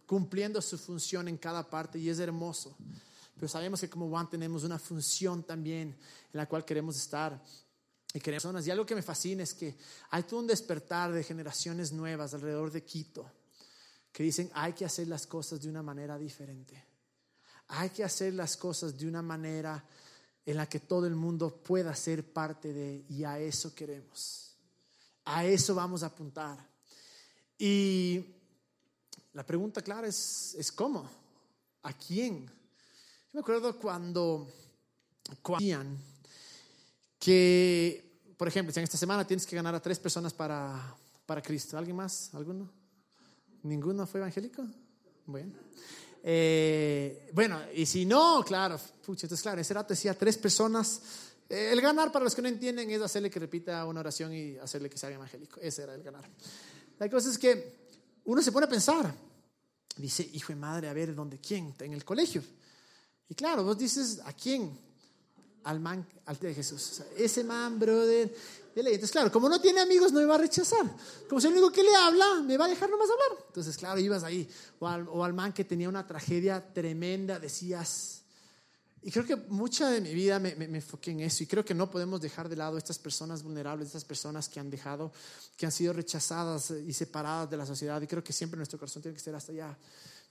[0.08, 2.76] cumpliendo su función en cada parte y es hermoso.
[3.36, 7.40] Pero sabemos que como Juan tenemos una función también en la cual queremos estar
[8.12, 8.66] y queremos personas.
[8.66, 9.78] Y algo que me fascina es que
[10.10, 13.32] hay todo un despertar de generaciones nuevas alrededor de Quito
[14.12, 16.84] que dicen hay que hacer las cosas de una manera diferente.
[17.68, 19.86] Hay que hacer las cosas de una manera
[20.44, 24.56] en la que todo el mundo pueda ser parte de, y a eso queremos.
[25.26, 26.77] A eso vamos a apuntar.
[27.58, 28.24] Y
[29.34, 31.10] la pregunta clara es, es ¿cómo?
[31.84, 32.46] ¿A quién?
[32.46, 34.48] Yo me acuerdo cuando,
[35.42, 35.98] cuando
[37.20, 41.78] que, por ejemplo, en esta semana tienes que ganar a tres personas para, para Cristo.
[41.78, 42.34] ¿Alguien más?
[42.34, 42.70] ¿Alguno?
[43.64, 44.66] ¿Ninguno fue evangélico?
[45.26, 45.54] Bueno.
[46.24, 51.02] Eh, bueno, y si no, claro, pucha, entonces claro, ese rato decía tres personas.
[51.50, 54.58] Eh, el ganar, para los que no entienden, es hacerle que repita una oración y
[54.58, 55.60] hacerle que sea evangélico.
[55.62, 56.30] Ese era el ganar.
[57.00, 57.78] La cosa es que
[58.26, 59.14] uno se pone a pensar.
[59.98, 61.40] Dice, hijo de madre, a ver, ¿dónde?
[61.40, 61.74] ¿Quién?
[61.80, 62.44] En el colegio.
[63.30, 64.80] Y claro, vos dices, ¿a quién?
[65.64, 67.02] Al man, al de Jesús.
[67.18, 68.34] ese man, brother,
[68.86, 70.86] entonces, claro, como no tiene amigos, no me va a rechazar.
[71.28, 73.46] Como si el único que le habla, me va a dejar nomás hablar.
[73.48, 74.48] Entonces, claro, ibas ahí.
[74.80, 78.17] O al, o al man que tenía una tragedia tremenda, decías.
[79.04, 81.44] Y creo que mucha de mi vida me, me, me, enfoqué en eso.
[81.44, 84.70] Y creo que no podemos dejar de lado estas personas vulnerables, estas personas que han
[84.70, 85.12] dejado,
[85.56, 88.02] que han sido rechazadas y separadas de la sociedad.
[88.02, 89.78] Y creo que siempre nuestro corazón tiene que estar hasta allá.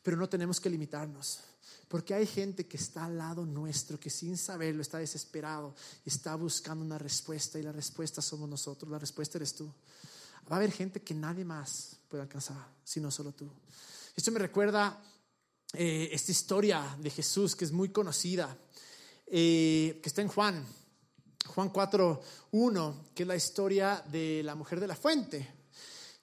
[0.02, 1.40] Pero no tenemos que limitarnos.
[1.88, 5.74] Porque hay gente que está al lado nuestro, que sin saberlo está desesperado
[6.04, 9.72] está buscando una respuesta y la respuesta somos nosotros, la respuesta eres tú.
[10.50, 13.48] Va a haber gente que nadie más puede alcanzar, sino solo tú.
[14.16, 15.00] Esto me recuerda
[15.76, 18.56] eh, esta historia de Jesús que es muy conocida,
[19.26, 20.64] eh, que está en Juan,
[21.46, 25.54] Juan 4.1, que es la historia de la mujer de la fuente.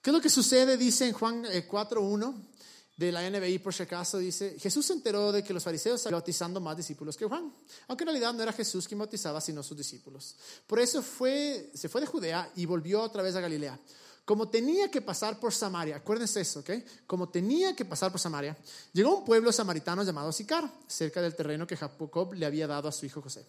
[0.02, 0.76] ¿Qué es lo que sucede?
[0.76, 2.54] Dice en Juan 4.1 eh,
[2.96, 6.18] de la NBI, por si acaso, dice, Jesús se enteró de que los fariseos estaban
[6.18, 7.52] bautizando más discípulos que Juan,
[7.88, 10.36] aunque en realidad no era Jesús quien bautizaba, sino sus discípulos.
[10.66, 13.78] Por eso fue, se fue de Judea y volvió otra vez a Galilea.
[14.24, 16.70] Como tenía que pasar por Samaria, acuérdense eso, ¿ok?
[17.06, 18.56] Como tenía que pasar por Samaria,
[18.94, 22.88] llegó a un pueblo samaritano llamado Sicar, cerca del terreno que Jacob le había dado
[22.88, 23.44] a su hijo José.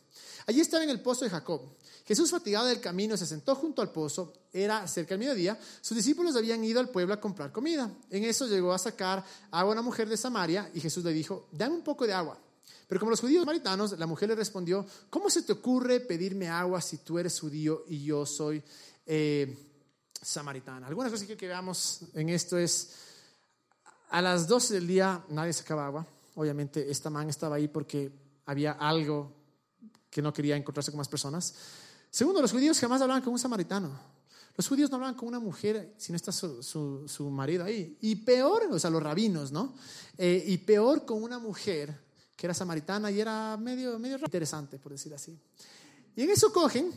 [0.46, 1.62] Allí estaba en el pozo de Jacob.
[2.06, 4.34] Jesús, fatigado del camino, se sentó junto al pozo.
[4.52, 5.58] Era cerca del mediodía.
[5.80, 7.90] Sus discípulos habían ido al pueblo a comprar comida.
[8.10, 11.76] En eso llegó a sacar agua una mujer de Samaria y Jesús le dijo, dame
[11.76, 12.38] un poco de agua.
[12.88, 16.82] Pero como los judíos samaritanos, la mujer le respondió, ¿cómo se te ocurre pedirme agua
[16.82, 18.62] si tú eres judío y yo soy...
[19.06, 19.72] Eh,
[20.26, 20.88] samaritana.
[20.88, 22.92] Algunas cosas que veamos en esto es,
[24.10, 26.06] a las 12 del día nadie sacaba agua.
[26.36, 28.12] Obviamente esta man estaba ahí porque
[28.46, 29.32] había algo
[30.10, 31.54] que no quería encontrarse con más personas.
[32.10, 33.92] Segundo, los judíos jamás hablaban con un samaritano.
[34.58, 37.98] Los judíos no hablaban con una mujer si no está su, su, marido ahí.
[38.02, 39.76] Y peor, o sea, los rabinos, ¿no?
[40.18, 41.94] Eh, y peor con una mujer
[42.36, 45.38] que era samaritana y era medio, medio interesante, por decir así.
[46.16, 46.92] Y en eso cogen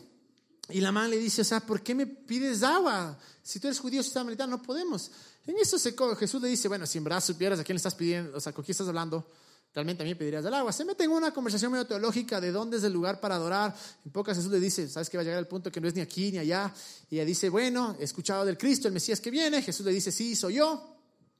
[0.71, 3.19] y la mamá le dice, o sea, ¿por qué me pides agua?
[3.43, 5.11] Si tú eres judío, si estás militar, no podemos.
[5.47, 7.95] En eso se, Jesús le dice, bueno, si en verdad supieras a quién le estás
[7.95, 9.27] pidiendo, o sea, con quién estás hablando,
[9.75, 10.71] realmente a mí pedirías el agua.
[10.73, 13.75] Se mete en una conversación medio teológica de dónde es el lugar para adorar.
[14.05, 15.95] En pocas Jesús le dice, sabes que va a llegar el punto que no es
[15.95, 16.71] ni aquí ni allá.
[17.11, 19.63] Y ella dice, bueno, he escuchado del Cristo, el Mesías que viene.
[19.63, 20.97] Jesús le dice, sí, soy yo.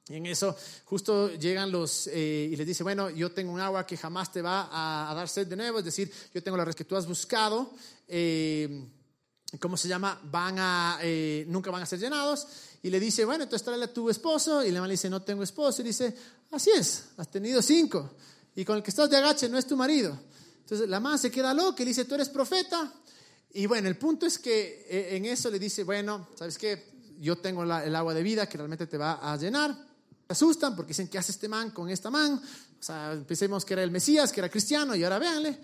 [0.07, 3.85] Y en eso justo llegan los eh, y les dice, bueno, yo tengo un agua
[3.85, 6.75] que jamás te va a, dar sed de nuevo, es decir, yo tengo la res
[6.75, 7.71] que tú has buscado.
[8.07, 8.89] Eh,
[9.57, 10.19] ¿cómo se llama?
[10.23, 12.47] Van a, eh, nunca van a ser llenados.
[12.83, 14.63] Y le dice, bueno, entonces tráele a tu esposo.
[14.63, 15.81] Y le dice, no tengo esposo.
[15.81, 16.15] Y dice,
[16.51, 18.11] así es, has tenido cinco.
[18.55, 20.17] Y con el que estás de agache no es tu marido.
[20.61, 22.93] Entonces la mamá se queda loca y dice, tú eres profeta.
[23.53, 26.89] Y bueno, el punto es que eh, en eso le dice, bueno, ¿sabes qué?
[27.19, 29.75] Yo tengo el agua de vida que realmente te va a llenar.
[30.27, 32.33] Se asustan porque dicen, ¿qué hace este man con esta man?
[32.33, 35.59] O sea, pensemos que era el Mesías, que era cristiano, y ahora véanle.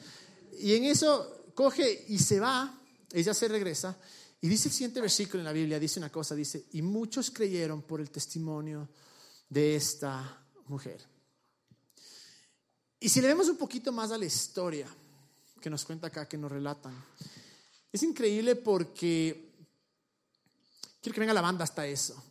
[0.60, 3.97] Y en eso coge y se va ella se regresa
[4.41, 7.81] y dice el siguiente versículo en la Biblia, dice una cosa, dice, y muchos creyeron
[7.81, 8.89] por el testimonio
[9.49, 11.01] de esta mujer.
[12.99, 14.87] Y si le vemos un poquito más a la historia
[15.59, 16.93] que nos cuenta acá, que nos relatan,
[17.91, 19.53] es increíble porque,
[21.01, 22.21] quiero que venga la banda hasta eso,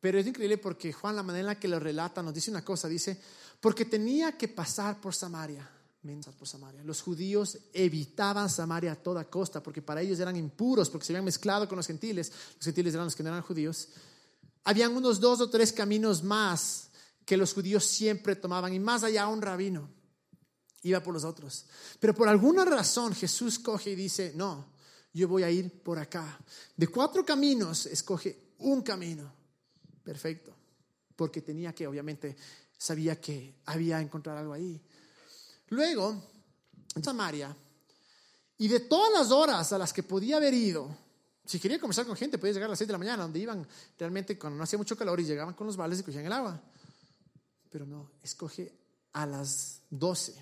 [0.00, 2.64] pero es increíble porque Juan, la manera en la que lo relata, nos dice una
[2.64, 3.20] cosa, dice,
[3.60, 5.70] porque tenía que pasar por Samaria
[6.38, 6.82] por Samaria.
[6.84, 11.24] Los judíos evitaban Samaria a toda costa porque para ellos eran impuros, porque se habían
[11.24, 12.32] mezclado con los gentiles.
[12.56, 13.88] Los gentiles eran los que no eran judíos.
[14.64, 16.90] Habían unos dos o tres caminos más
[17.24, 19.88] que los judíos siempre tomaban y más allá un rabino
[20.82, 21.66] iba por los otros.
[21.98, 24.66] Pero por alguna razón Jesús coge y dice, no,
[25.12, 26.38] yo voy a ir por acá.
[26.76, 29.32] De cuatro caminos escoge un camino.
[30.04, 30.54] Perfecto.
[31.16, 32.36] Porque tenía que, obviamente,
[32.76, 34.80] sabía que había encontrar algo ahí.
[35.68, 36.22] Luego,
[36.94, 37.54] en Samaria,
[38.58, 40.96] y de todas las horas a las que podía haber ido,
[41.44, 43.66] si quería conversar con gente, podía llegar a las 6 de la mañana, donde iban
[43.98, 46.60] realmente cuando no hacía mucho calor y llegaban con los vales y cogían el agua.
[47.70, 48.72] Pero no, escoge
[49.12, 50.34] a las 12.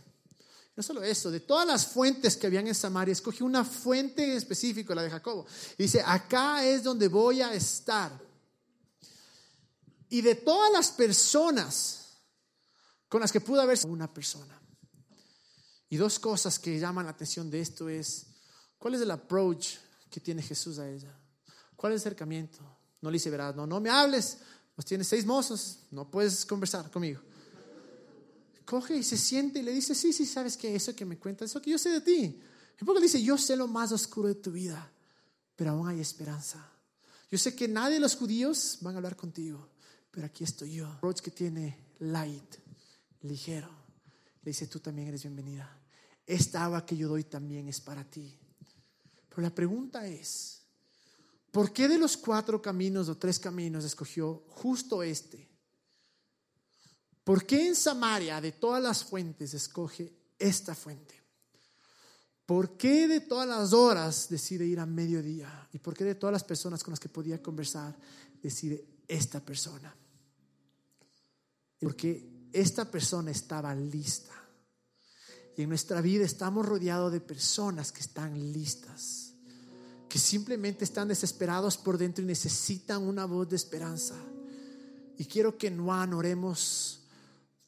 [0.77, 4.95] No solo eso, de todas las fuentes que habían en Samaria, escoge una fuente específica,
[4.95, 5.47] la de Jacobo.
[5.79, 8.13] Y dice, acá es donde voy a estar.
[10.09, 12.19] Y de todas las personas
[13.09, 14.61] con las que pudo haber una persona.
[15.95, 18.27] Y dos cosas que llaman la atención de esto es,
[18.79, 19.77] ¿cuál es el approach
[20.11, 21.17] que tiene Jesús a ella?
[21.77, 22.59] ¿Cuál es el acercamiento?
[23.01, 24.39] No le dice, verás, no, no me hables,
[24.75, 27.21] pues tienes seis mozos, no puedes conversar conmigo.
[28.65, 31.49] Coge y se siente y le dice, sí, sí, sabes que eso que me cuentas,
[31.49, 32.43] eso que yo sé de ti.
[32.81, 34.91] Y poco dice, yo sé lo más oscuro de tu vida,
[35.55, 36.73] pero aún hay esperanza.
[37.31, 39.69] Yo sé que nadie de los judíos van a hablar contigo,
[40.11, 40.89] pero aquí estoy yo.
[40.89, 42.57] Approach que tiene light,
[43.23, 43.85] ligero
[44.45, 45.84] le dice, tú también eres bienvenida.
[46.27, 48.39] Esta agua que yo doy también es para ti.
[49.29, 50.63] Pero la pregunta es,
[51.51, 55.49] ¿por qué de los cuatro caminos o tres caminos escogió justo este?
[57.25, 61.25] ¿Por qué en Samaria de todas las fuentes escoge esta fuente?
[62.47, 65.69] ¿Por qué de todas las horas decide ir a mediodía?
[65.73, 67.97] ¿Y por qué de todas las personas con las que podía conversar
[68.43, 69.95] decide esta persona?
[71.81, 74.44] Porque esta persona estaba lista.
[75.57, 79.33] Y en nuestra vida estamos rodeados de personas que están listas,
[80.09, 84.15] que simplemente están desesperados por dentro y necesitan una voz de esperanza.
[85.17, 85.87] Y quiero que no
[86.17, 87.01] oremos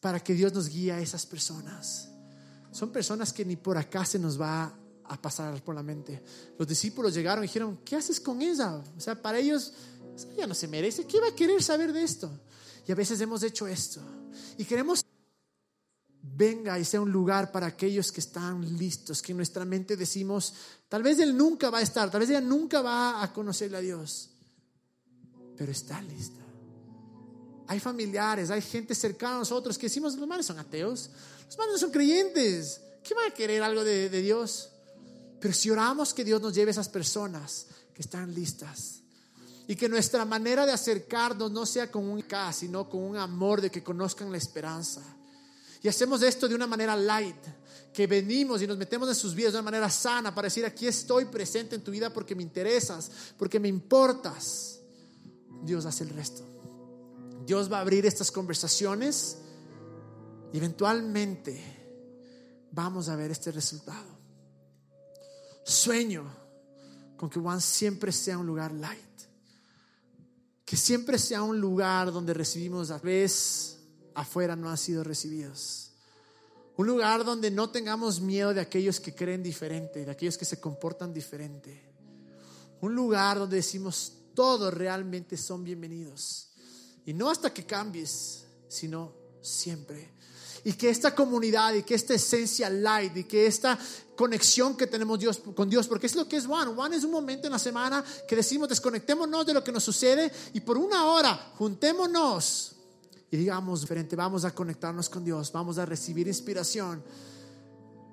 [0.00, 2.08] para que Dios nos guíe a esas personas.
[2.72, 4.72] Son personas que ni por acá se nos va
[5.04, 6.22] a pasar por la mente.
[6.58, 8.82] Los discípulos llegaron y dijeron, ¿qué haces con ella?
[8.96, 9.72] O sea, para ellos,
[10.34, 11.06] ella no se merece.
[11.06, 12.30] ¿Qué va a querer saber de esto?
[12.86, 14.00] Y a veces hemos hecho esto.
[14.58, 15.04] Y queremos
[16.36, 20.52] venga y sea un lugar para aquellos que están listos, que en nuestra mente decimos,
[20.88, 23.80] tal vez Él nunca va a estar, tal vez ella nunca va a conocerle a
[23.80, 24.30] Dios.
[25.56, 26.40] pero está lista.
[27.68, 31.10] Hay familiares, hay gente cercana a nosotros que decimos, los manes son ateos,
[31.46, 34.70] los manes son creyentes, ¿qué van a querer algo de, de Dios?
[35.40, 39.00] Pero si oramos que Dios nos lleve a esas personas que están listas,
[39.68, 43.60] y que nuestra manera de acercarnos no sea con un K, sino con un amor
[43.60, 45.02] de que conozcan la esperanza.
[45.86, 47.36] Y hacemos esto de una manera light,
[47.92, 50.88] que venimos y nos metemos en sus vidas de una manera sana para decir, aquí
[50.88, 53.08] estoy presente en tu vida porque me interesas,
[53.38, 54.80] porque me importas.
[55.62, 56.42] Dios hace el resto.
[57.46, 59.38] Dios va a abrir estas conversaciones
[60.52, 61.62] y eventualmente
[62.72, 64.18] vamos a ver este resultado.
[65.64, 66.24] Sueño
[67.16, 69.06] con que Juan siempre sea un lugar light
[70.64, 73.75] que siempre sea un lugar donde recibimos a vez
[74.16, 75.90] afuera no han sido recibidos.
[76.76, 80.60] Un lugar donde no tengamos miedo de aquellos que creen diferente, de aquellos que se
[80.60, 81.80] comportan diferente.
[82.80, 86.48] Un lugar donde decimos todos realmente son bienvenidos.
[87.06, 90.16] Y no hasta que cambies, sino siempre
[90.66, 93.78] y que esta comunidad y que esta esencia light y que esta
[94.16, 96.72] conexión que tenemos Dios, con Dios, porque es lo que es One.
[96.76, 100.32] One es un momento en la semana que decimos desconectémonos de lo que nos sucede
[100.54, 102.75] y por una hora juntémonos
[103.30, 107.02] y digamos diferente, vamos a conectarnos con Dios, vamos a recibir inspiración.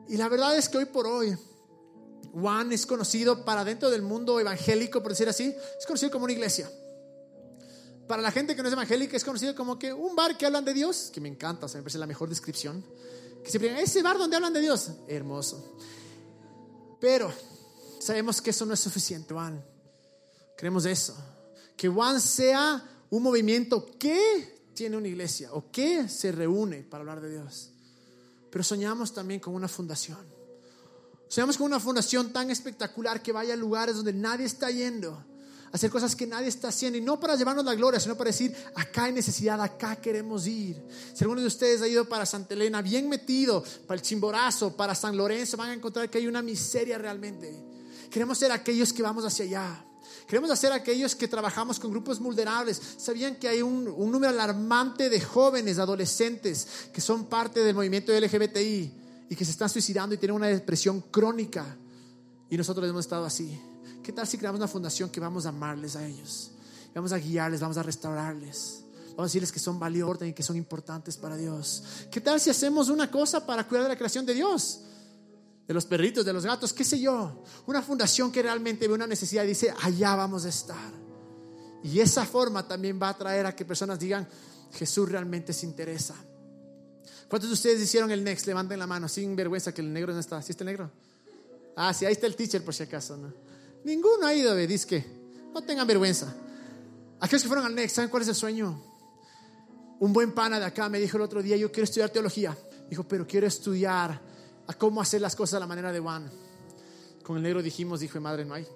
[0.07, 1.38] Y la verdad es que hoy por hoy
[2.34, 6.34] One es conocido para dentro del mundo evangélico, por decir así, es conocido como una
[6.34, 6.70] iglesia
[8.07, 10.66] para la gente que no es evangélica es conocido como que un bar que hablan
[10.66, 12.84] de Dios, que me encanta, o sea, me parece la mejor descripción.
[13.43, 15.78] Que siempre ese bar donde hablan de Dios, hermoso.
[16.99, 17.34] Pero
[17.99, 19.64] sabemos que eso no es suficiente, Juan.
[20.57, 21.16] Creemos eso.
[21.76, 27.21] Que Juan sea un movimiento que tiene una iglesia o que se reúne para hablar
[27.21, 27.71] de Dios.
[28.49, 30.19] Pero soñamos también con una fundación.
[31.28, 35.26] Soñamos con una fundación tan espectacular que vaya a lugares donde nadie está yendo
[35.74, 38.55] hacer cosas que nadie está haciendo y no para llevarnos la gloria, sino para decir,
[38.76, 40.80] acá hay necesidad, acá queremos ir.
[41.15, 44.93] Si alguno de ustedes ha ido para Santa Elena, bien metido, para el Chimborazo, para
[44.93, 47.51] San Lorenzo, van a encontrar que hay una miseria realmente.
[48.11, 49.86] Queremos ser aquellos que vamos hacia allá.
[50.27, 52.81] Queremos ser aquellos que trabajamos con grupos vulnerables.
[52.97, 58.11] ¿Sabían que hay un, un número alarmante de jóvenes, adolescentes, que son parte del movimiento
[58.11, 58.93] LGBTI
[59.29, 61.77] y que se están suicidando y tienen una depresión crónica?
[62.49, 63.59] Y nosotros hemos estado así.
[64.03, 66.51] ¿Qué tal si creamos una fundación que vamos a amarles a ellos?
[66.93, 68.83] Vamos a guiarles, vamos a restaurarles.
[69.15, 71.83] Vamos a decirles que son valiosos y que son importantes para Dios.
[72.11, 74.81] ¿Qué tal si hacemos una cosa para cuidar de la creación de Dios?
[75.68, 77.43] De los perritos, de los gatos, qué sé yo.
[77.68, 80.91] Una fundación que realmente ve una necesidad y dice, allá vamos a estar.
[81.84, 84.28] Y esa forma también va a traer a que personas digan,
[84.74, 86.16] Jesús realmente se interesa.
[87.28, 88.45] ¿Cuántos de ustedes hicieron el next?
[88.45, 90.41] Levanten la mano, sin vergüenza que el negro no está.
[90.41, 90.91] ¿Sí está negro?
[91.76, 93.18] Ah, sí, ahí está el teacher por si acaso.
[93.18, 93.34] ¿no?
[93.84, 95.05] Ninguno ha ido, dice que
[95.53, 96.34] no tengan vergüenza.
[97.20, 98.82] Aquellos que fueron al Next, ¿saben cuál es el sueño?
[99.99, 102.57] Un buen pana de acá me dijo el otro día, yo quiero estudiar teología.
[102.89, 104.20] Dijo, pero quiero estudiar
[104.68, 106.30] a cómo hacer las cosas a la manera de Juan.
[107.24, 108.68] Con el negro dijimos, dijo, madre, no hay.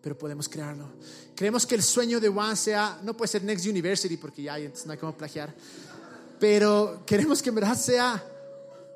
[0.00, 0.88] Pero podemos crearlo.
[1.34, 4.64] Creemos que el sueño de Juan sea, no puede ser Next University porque ya hay,
[4.64, 5.54] entonces no hay cómo plagiar.
[6.38, 8.22] Pero queremos que en verdad sea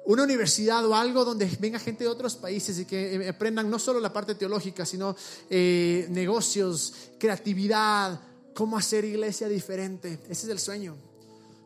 [0.08, 3.78] una universidad o algo donde venga gente de otros países y que eh, aprendan no
[3.78, 5.14] solo la parte teológica, sino
[5.50, 8.18] eh, negocios, creatividad,
[8.54, 10.20] cómo hacer iglesia diferente.
[10.28, 10.96] Ese es el sueño.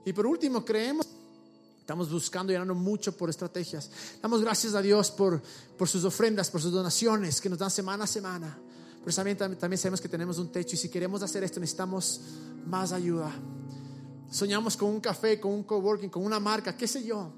[0.05, 1.07] Y por último, creemos,
[1.82, 3.90] estamos buscando y orando mucho por estrategias.
[4.22, 5.42] Damos gracias a Dios por,
[5.76, 8.56] por sus ofrendas, por sus donaciones que nos dan semana a semana.
[9.04, 12.20] Pero también, también sabemos que tenemos un techo y si queremos hacer esto necesitamos
[12.66, 13.32] más ayuda.
[14.30, 17.32] Soñamos con un café, con un coworking, con una marca, qué sé yo.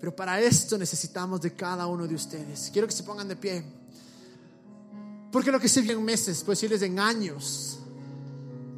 [0.00, 2.70] Pero para esto necesitamos de cada uno de ustedes.
[2.72, 3.62] Quiero que se pongan de pie.
[5.30, 7.78] Porque lo que se ve en meses, puede decirles en años,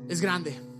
[0.08, 0.73] es grande.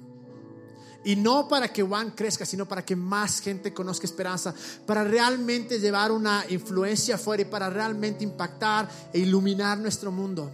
[1.04, 4.54] Y no para que Juan crezca, sino para que más gente conozca esperanza,
[4.86, 10.50] para realmente llevar una influencia afuera y para realmente impactar e iluminar nuestro mundo.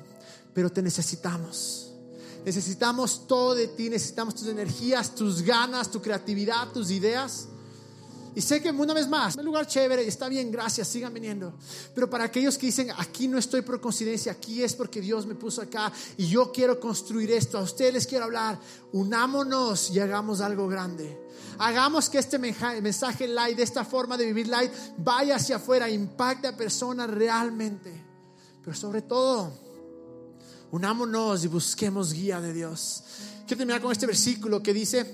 [0.52, 1.92] Pero te necesitamos.
[2.44, 7.48] Necesitamos todo de ti, necesitamos tus energías, tus ganas, tu creatividad, tus ideas.
[8.34, 11.54] Y sé que una vez más, es un lugar chévere está bien, gracias, sigan viniendo.
[11.94, 15.34] Pero para aquellos que dicen, aquí no estoy por coincidencia, aquí es porque Dios me
[15.34, 18.58] puso acá y yo quiero construir esto, a ustedes les quiero hablar,
[18.92, 21.28] unámonos y hagamos algo grande.
[21.58, 26.46] Hagamos que este mensaje light, de esta forma de vivir light, vaya hacia afuera, impacte
[26.46, 27.92] a personas realmente.
[28.64, 29.52] Pero sobre todo,
[30.70, 33.02] unámonos y busquemos guía de Dios.
[33.46, 35.04] Quiero terminar con este versículo que dice,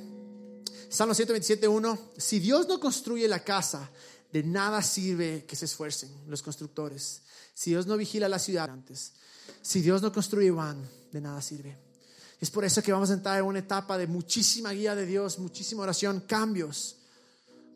[0.89, 3.91] Salmo 127.1, si Dios no construye la casa,
[4.33, 7.23] de nada sirve que se esfuercen los constructores.
[7.55, 9.13] Si Dios no vigila la ciudad antes,
[9.63, 11.77] si Dios no construye van, de nada sirve.
[12.41, 15.39] Es por eso que vamos a entrar en una etapa de muchísima guía de Dios,
[15.39, 16.97] muchísima oración, cambios.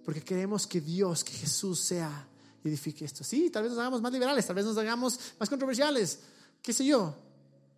[0.04, 2.28] Porque queremos que Dios, que Jesús sea
[2.62, 3.24] y edifique esto.
[3.24, 6.18] Sí, tal vez nos hagamos más liberales, tal vez nos hagamos más controversiales,
[6.62, 7.16] qué sé yo.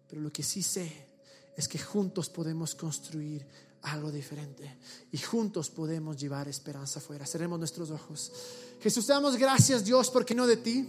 [0.09, 1.12] Pero lo que sí sé
[1.57, 3.47] es que juntos podemos construir
[3.83, 4.79] algo diferente
[5.11, 7.27] y juntos podemos llevar esperanza afuera.
[7.27, 8.33] Cerremos nuestros ojos.
[8.81, 10.89] Jesús, te damos gracias, Dios, porque no de ti.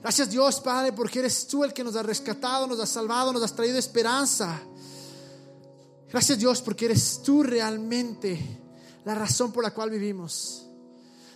[0.00, 3.42] Gracias Dios, Padre, porque eres tú el que nos ha rescatado, nos ha salvado, nos
[3.42, 4.60] has traído esperanza.
[6.10, 8.60] Gracias Dios, porque eres tú realmente
[9.04, 10.66] la razón por la cual vivimos.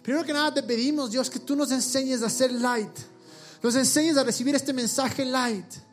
[0.02, 2.96] Primero que nada te pedimos, Dios, que tú nos enseñes a ser light.
[3.62, 5.87] Nos enseñes a recibir este mensaje light.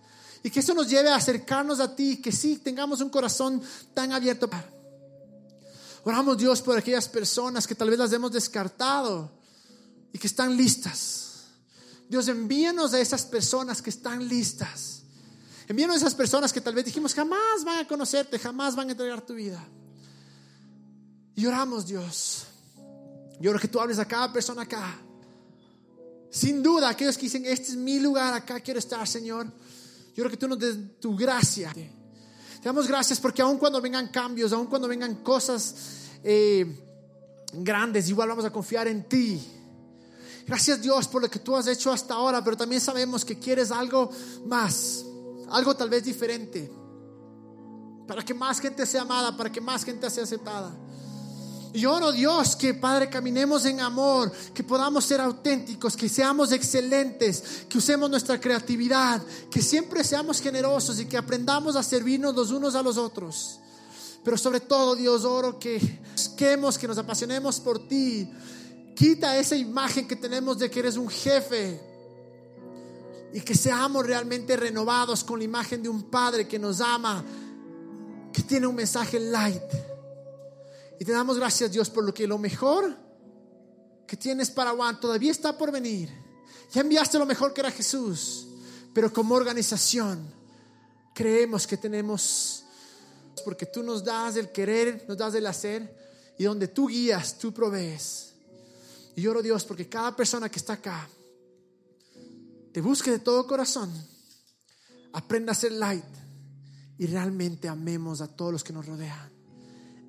[0.46, 3.60] Y que eso nos lleve a acercarnos a ti, que sí tengamos un corazón
[3.96, 4.48] tan abierto.
[6.04, 9.32] Oramos Dios por aquellas personas que tal vez las hemos descartado
[10.14, 11.26] y que están listas
[12.08, 15.02] Dios, envíanos a esas personas que están listas.
[15.68, 18.92] Envíanos a esas personas que tal vez dijimos jamás van a conocerte, jamás van a
[18.92, 19.64] entregar tu vida.
[21.36, 22.46] Y oramos, Dios.
[23.40, 25.00] Yo oro que tú hables a cada persona acá.
[26.30, 29.48] Sin duda, aquellos que dicen, este es mi lugar, acá quiero estar, Señor.
[30.16, 31.74] Yo oro que tú nos des tu gracia.
[31.74, 31.92] Te
[32.64, 35.76] damos gracias porque aun cuando vengan cambios, aun cuando vengan cosas
[36.24, 36.66] eh,
[37.54, 39.42] grandes, igual vamos a confiar en ti.
[40.48, 43.72] Gracias Dios por lo que tú has hecho hasta ahora, pero también sabemos que quieres
[43.72, 44.10] algo
[44.46, 45.04] más,
[45.50, 46.72] algo tal vez diferente,
[48.08, 50.74] para que más gente sea amada, para que más gente sea aceptada.
[51.76, 57.66] Y oro Dios que Padre caminemos en amor, que podamos ser auténticos, que seamos excelentes,
[57.70, 59.22] que usemos nuestra creatividad,
[59.52, 63.60] que siempre seamos generosos y que aprendamos a servirnos los unos a los otros.
[64.24, 68.28] Pero sobre todo Dios oro que busquemos, que nos apasionemos por ti,
[68.96, 71.82] Quita esa imagen que tenemos de que eres un jefe
[73.34, 77.24] y que seamos realmente renovados con la imagen de un padre que nos ama,
[78.32, 79.62] que tiene un mensaje light.
[81.00, 82.96] Y te damos gracias Dios por lo que lo mejor
[84.08, 86.10] que tienes para Juan todavía está por venir.
[86.72, 88.48] Ya enviaste lo mejor que era Jesús,
[88.94, 90.34] pero como organización
[91.14, 92.64] creemos que tenemos,
[93.44, 97.54] porque tú nos das el querer, nos das el hacer, y donde tú guías, tú
[97.54, 98.34] provees.
[99.16, 101.08] Y lloro Dios porque cada persona que está acá
[102.74, 103.90] te busque de todo corazón,
[105.14, 106.04] aprenda a ser light
[106.98, 109.35] y realmente amemos a todos los que nos rodean.